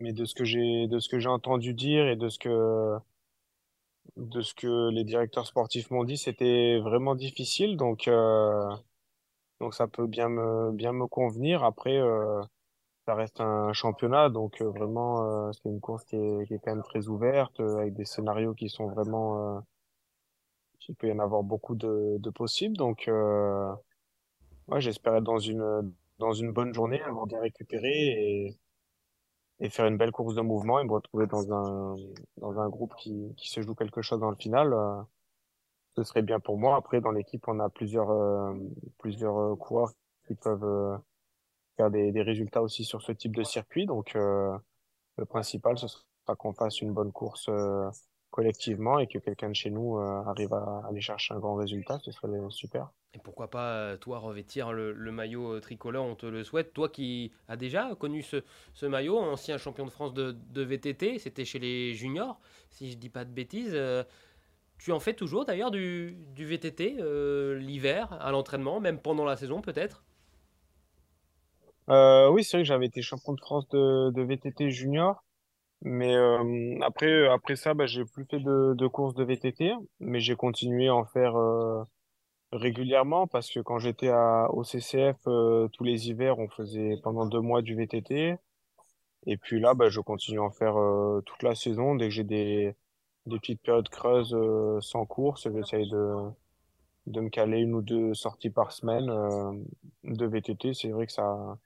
[0.00, 2.96] Mais de ce que j'ai entendu dire et de ce que
[4.16, 7.76] de ce que les directeurs sportifs m'ont dit, c'était vraiment difficile.
[7.76, 8.68] Donc euh,
[9.60, 11.64] donc ça peut bien me bien me convenir.
[11.64, 12.42] Après, euh,
[13.06, 16.58] ça reste un championnat, donc euh, vraiment euh, c'est une course qui est qui est
[16.60, 19.60] quand même très ouverte euh, avec des scénarios qui sont vraiment euh,
[20.88, 22.76] il peut y en avoir beaucoup de de possibles.
[22.76, 23.72] Donc euh,
[24.68, 28.58] ouais, j'espère être dans une dans une bonne journée, avoir bien récupéré et
[29.70, 31.96] faire une belle course de mouvement et me retrouver dans un,
[32.36, 35.02] dans un groupe qui, qui se joue quelque chose dans le final, euh,
[35.96, 36.76] ce serait bien pour moi.
[36.76, 38.54] Après, dans l'équipe, on a plusieurs, euh,
[38.98, 39.90] plusieurs euh, coureurs
[40.26, 40.96] qui peuvent euh,
[41.76, 43.86] faire des, des résultats aussi sur ce type de circuit.
[43.86, 44.56] Donc, euh,
[45.16, 47.90] le principal, ce sera qu'on fasse une bonne course euh,
[48.30, 51.98] collectivement et que quelqu'un de chez nous arrive à aller chercher un grand résultat.
[52.00, 52.90] Ce serait super.
[53.14, 56.74] Et pourquoi pas, euh, toi, revêtir le, maillot euh, tricolore, on te le souhaite.
[56.74, 61.58] Toi qui as déjà connu ce, maillot, ancien champion de France de, VTT, c'était chez
[61.58, 62.38] les juniors,
[62.70, 63.72] si je dis pas de bêtises.
[63.74, 64.04] euh,
[64.78, 66.98] tu en fais toujours d'ailleurs du, VTT
[67.58, 70.04] l'hiver, à l'entraînement, même pendant la saison peut-être?
[71.88, 75.24] Oui, c'est vrai que j'avais été champion de France de, VTT junior.
[75.82, 76.14] Mais
[76.82, 80.88] après, après ça, bah, j'ai plus fait de, de courses de VTT, mais j'ai continué
[80.88, 81.34] à en faire
[82.52, 84.10] régulièrement parce que quand j'étais
[84.50, 88.36] au CCF, euh, tous les hivers, on faisait pendant deux mois du VTT.
[89.26, 91.94] Et puis là, bah, je continue à en faire euh, toute la saison.
[91.96, 92.74] Dès que j'ai des,
[93.26, 96.14] des petites périodes creuses euh, sans course, j'essaye de,
[97.06, 99.52] de me caler une ou deux sorties par semaine euh,
[100.04, 100.74] de VTT.
[100.74, 101.58] C'est vrai que ça,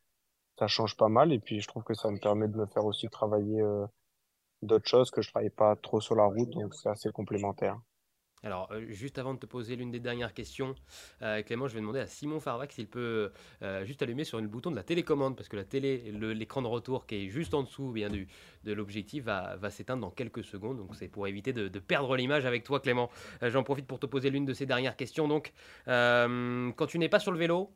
[0.59, 1.33] ça change pas mal.
[1.33, 3.61] Et puis, je trouve que ça me permet de me faire aussi travailler.
[3.62, 3.87] euh,
[4.62, 7.78] d'autres choses que je travaille pas trop sur la route, donc c'est assez complémentaire.
[8.45, 10.74] Alors, euh, juste avant de te poser l'une des dernières questions,
[11.22, 13.30] euh, Clément, je vais demander à Simon Farvac s'il peut
[13.62, 16.66] euh, juste allumer sur le bouton de la télécommande, parce que la télé, l'écran de
[16.66, 20.97] retour qui est juste en dessous bien de l'objectif va, s'éteindre dans quelques secondes, donc
[20.97, 23.11] c'est pour éviter de, perdre l'image avec toi, Clément.
[23.43, 25.28] J'en profite pour te poser l'une de ces dernières questions.
[25.28, 25.53] Donc,
[25.86, 27.70] quand tu n'es pas sur le vélo,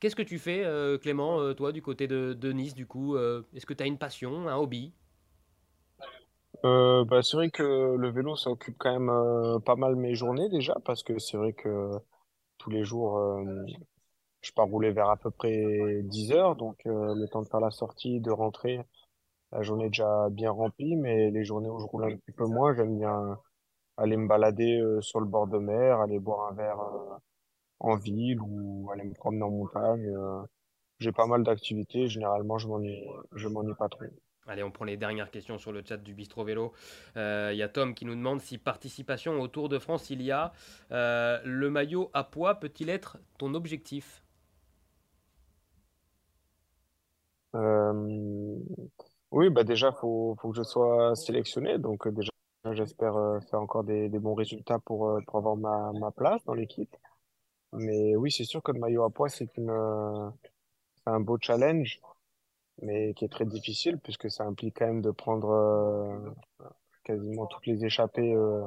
[0.00, 0.64] qu'est-ce que tu fais,
[1.00, 4.56] Clément, toi, du côté de, Nice, du coup Est-ce que tu as une passion, un
[4.56, 4.92] hobby?
[6.64, 7.62] Euh, bah, c'est vrai que
[7.96, 11.36] le vélo, ça occupe quand même euh, pas mal mes journées déjà, parce que c'est
[11.36, 11.90] vrai que
[12.58, 13.64] tous les jours, euh,
[14.42, 17.60] je pars rouler vers à peu près 10 heures, donc euh, le temps de faire
[17.60, 18.80] la sortie, de rentrer,
[19.52, 22.46] la journée est déjà bien remplie, mais les journées où je roule un petit peu
[22.46, 23.38] moins, j'aime bien
[23.98, 27.16] aller me balader euh, sur le bord de mer, aller boire un verre euh,
[27.80, 30.08] en ville ou aller me promener en montagne.
[31.00, 34.04] J'ai pas mal d'activités, généralement je m'ennuie, je m'ennuie pas trop.
[34.48, 36.72] Allez, on prend les dernières questions sur le chat du Bistro Vélo.
[37.16, 40.30] Il y a Tom qui nous demande si participation au Tour de France il y
[40.30, 40.52] a.
[40.90, 44.22] le maillot à poids peut-il être ton objectif?
[49.32, 51.78] Oui, bah déjà, il faut, que je sois sélectionné.
[51.78, 52.30] Donc déjà,
[52.72, 53.14] j'espère
[53.50, 56.94] faire encore des, bons résultats pour, avoir ma, ma place dans l'équipe.
[57.72, 62.00] Mais oui, c'est sûr que le maillot à poids, c'est un beau challenge,
[62.82, 66.66] mais qui est très difficile puisque ça implique quand même de prendre euh,
[67.04, 68.64] quasiment toutes les échappées euh,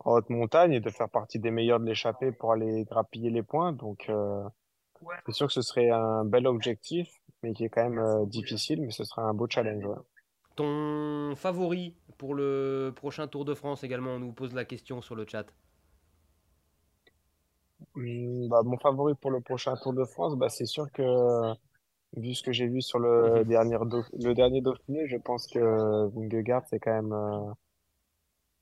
[0.00, 3.42] en haute montagne et de faire partie des meilleurs de l'échappée pour aller grappiller les
[3.42, 3.72] points.
[3.72, 4.42] Donc, euh,
[5.26, 7.10] c'est sûr que ce serait un bel objectif,
[7.42, 9.84] mais qui est quand même difficile, mais ce sera un beau challenge.
[10.56, 15.14] Ton favori pour le prochain Tour de France également, on nous pose la question sur
[15.14, 15.46] le chat.
[17.94, 21.02] Hmm, bah, mon favori pour le prochain Tour de France, bah, c'est sûr que
[22.16, 23.44] vu ce que j'ai vu sur le Mhm.
[23.44, 23.76] dernier,
[24.18, 27.52] le dernier Dauphiné, je pense que Vingegaard, c'est quand même, euh,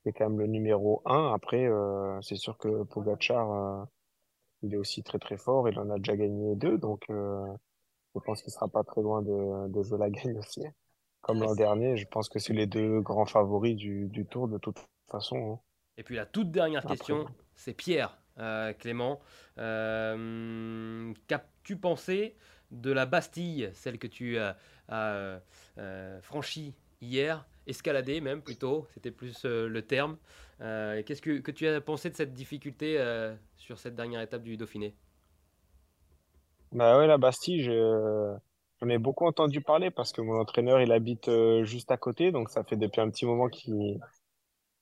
[0.04, 1.32] c'est quand même le numéro un.
[1.34, 3.84] Après, euh, c'est sûr que Pogacar, euh,
[4.62, 5.68] il est aussi très très fort.
[5.68, 7.46] Il en a déjà gagné deux, donc euh,
[8.14, 10.62] je pense qu'il sera pas très loin de, de jouer la gagne aussi.
[11.22, 14.58] Comme l'an dernier, je pense que c'est les deux grands favoris du, du Tour de
[14.58, 14.78] toute
[15.10, 15.54] façon.
[15.54, 15.60] hein.
[15.98, 18.18] Et puis la toute dernière Après, question, c'est Pierre,
[18.78, 19.20] Clément.
[21.26, 22.36] Qu'as-tu pensé
[22.70, 24.56] de la Bastille, celle que tu as,
[24.88, 25.40] as,
[25.78, 30.16] euh, franchie hier, escaladée même plutôt, c'était plus euh, le terme.
[30.60, 32.98] Euh, Qu'est-ce que, que tu as pensé de cette difficulté
[33.56, 34.94] sur cette dernière étape du Dauphiné?
[36.72, 38.36] Bah ouais, la Bastille, je,
[38.80, 42.32] j'en ai beaucoup entendu parler parce que mon entraîneur, il habite euh, juste à côté,
[42.32, 43.98] donc ça fait depuis un petit moment qu'il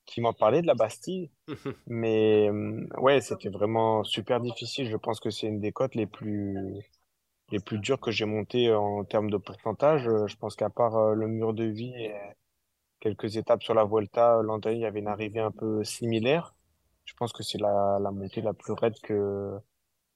[0.07, 1.31] qu'il m'en parlait de la Bastille.
[1.87, 4.89] Mais euh, ouais, c'était vraiment super difficile.
[4.91, 6.57] Je pense que c'est une des côtes les plus
[7.51, 10.09] les plus dures que j'ai montées en termes de pourcentage.
[10.09, 12.15] Euh, Je pense qu'à part euh, le mur de vie et
[13.01, 16.55] quelques étapes sur la Vuelta, l'an dernier, il y avait une arrivée un peu similaire.
[17.05, 19.53] Je pense que c'est la, la montée la plus raide que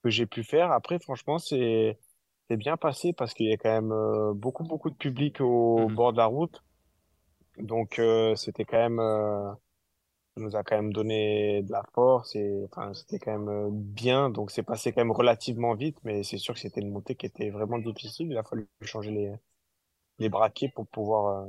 [0.04, 0.72] que j'ai pu faire.
[0.72, 1.98] Après, franchement, c'est
[2.50, 5.88] c'est bien passé parce qu'il y a quand même euh, beaucoup beaucoup de public au
[5.88, 5.94] Mhm.
[5.94, 6.62] bord de la route.
[7.58, 9.52] Donc euh, c'était quand même euh,
[10.38, 14.30] nous a quand même donné de la force et enfin c'était quand même euh, bien.
[14.30, 17.26] Donc c'est passé quand même relativement vite mais c'est sûr que c'était une montée qui
[17.26, 18.28] était vraiment difficile.
[18.30, 19.32] Il a fallu changer les
[20.18, 21.48] les braquets pour pouvoir euh,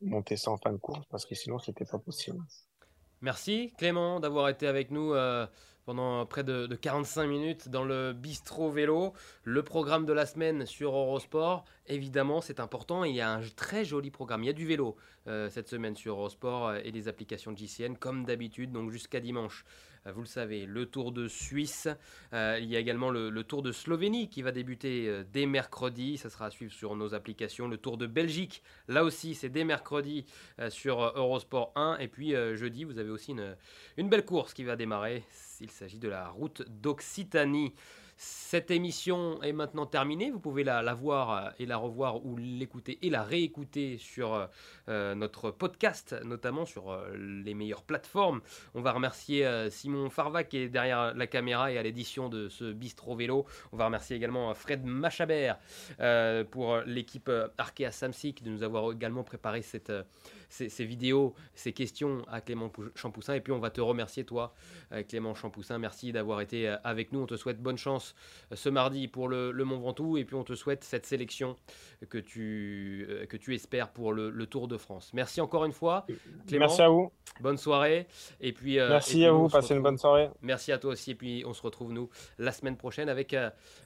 [0.00, 2.38] monter ça en fin de course parce que sinon c'était pas possible.
[3.20, 5.46] Merci Clément d'avoir été avec nous euh,
[5.84, 9.12] pendant près de, de 45 minutes dans le bistrot vélo.
[9.44, 13.04] Le programme de la semaine sur Eurosport, évidemment, c'est important.
[13.04, 14.42] Il y a un très joli programme.
[14.42, 17.94] Il y a du vélo euh, cette semaine sur Eurosport euh, et les applications JCN
[17.98, 19.64] comme d'habitude, donc jusqu'à dimanche.
[20.06, 21.88] Euh, vous le savez, le Tour de Suisse.
[22.32, 26.16] Il y a également le, Tour de Slovénie qui va débuter dès mercredi.
[26.16, 27.68] Ça sera à suivre sur nos applications.
[27.68, 30.24] Le Tour de Belgique, là aussi, c'est dès mercredi
[30.70, 31.98] sur Eurosport 1.
[31.98, 33.56] Et puis jeudi, vous avez aussi une,
[33.96, 35.24] une belle course qui va démarrer.
[35.60, 37.74] Il s'agit de la route d'Occitanie.
[38.22, 40.30] Cette émission est maintenant terminée.
[40.30, 44.46] Vous pouvez la, voir euh, et la revoir ou l'écouter et la réécouter sur euh,
[44.90, 48.42] euh, notre podcast, notamment sur les meilleures plateformes.
[48.74, 52.72] On va remercier Simon Farva qui est derrière la caméra et à l'édition de ce
[52.72, 53.46] bistrot vélo.
[53.72, 55.58] On va remercier également Fred Machabert
[56.50, 59.92] pour l'équipe Arkea Samsic de nous avoir également préparé cette,
[60.50, 63.32] ces, ces vidéos, ces questions à Clément Pou- Champoussin.
[63.34, 64.52] Et puis on va te remercier toi,
[64.92, 65.78] euh, Clément Champoussin.
[65.78, 67.20] Merci d'avoir été euh, avec nous.
[67.20, 68.14] On te souhaite bonne chance
[68.52, 71.56] euh, ce mardi pour le, le Mont Ventoux et puis on te souhaite cette sélection
[72.10, 75.10] que tu, que tu espères pour le, le Tour de France.
[75.14, 76.04] Merci encore une fois,
[76.46, 76.66] Clément.
[76.66, 78.06] merci à vous Bonne soirée.
[78.40, 80.92] Et puis, et merci puis à vous se passez une bonne soirée Merci à toi
[80.92, 81.12] aussi.
[81.12, 83.34] Et puis, on se retrouve, nous, la semaine prochaine avec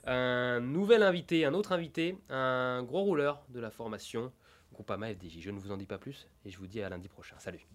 [0.05, 4.31] un nouvel invité, un autre invité, un gros rouleur de la formation
[4.75, 5.39] Groupama FDJ.
[5.39, 7.35] Je ne vous en dis pas plus et je vous dis à lundi prochain.
[7.39, 7.65] Salut.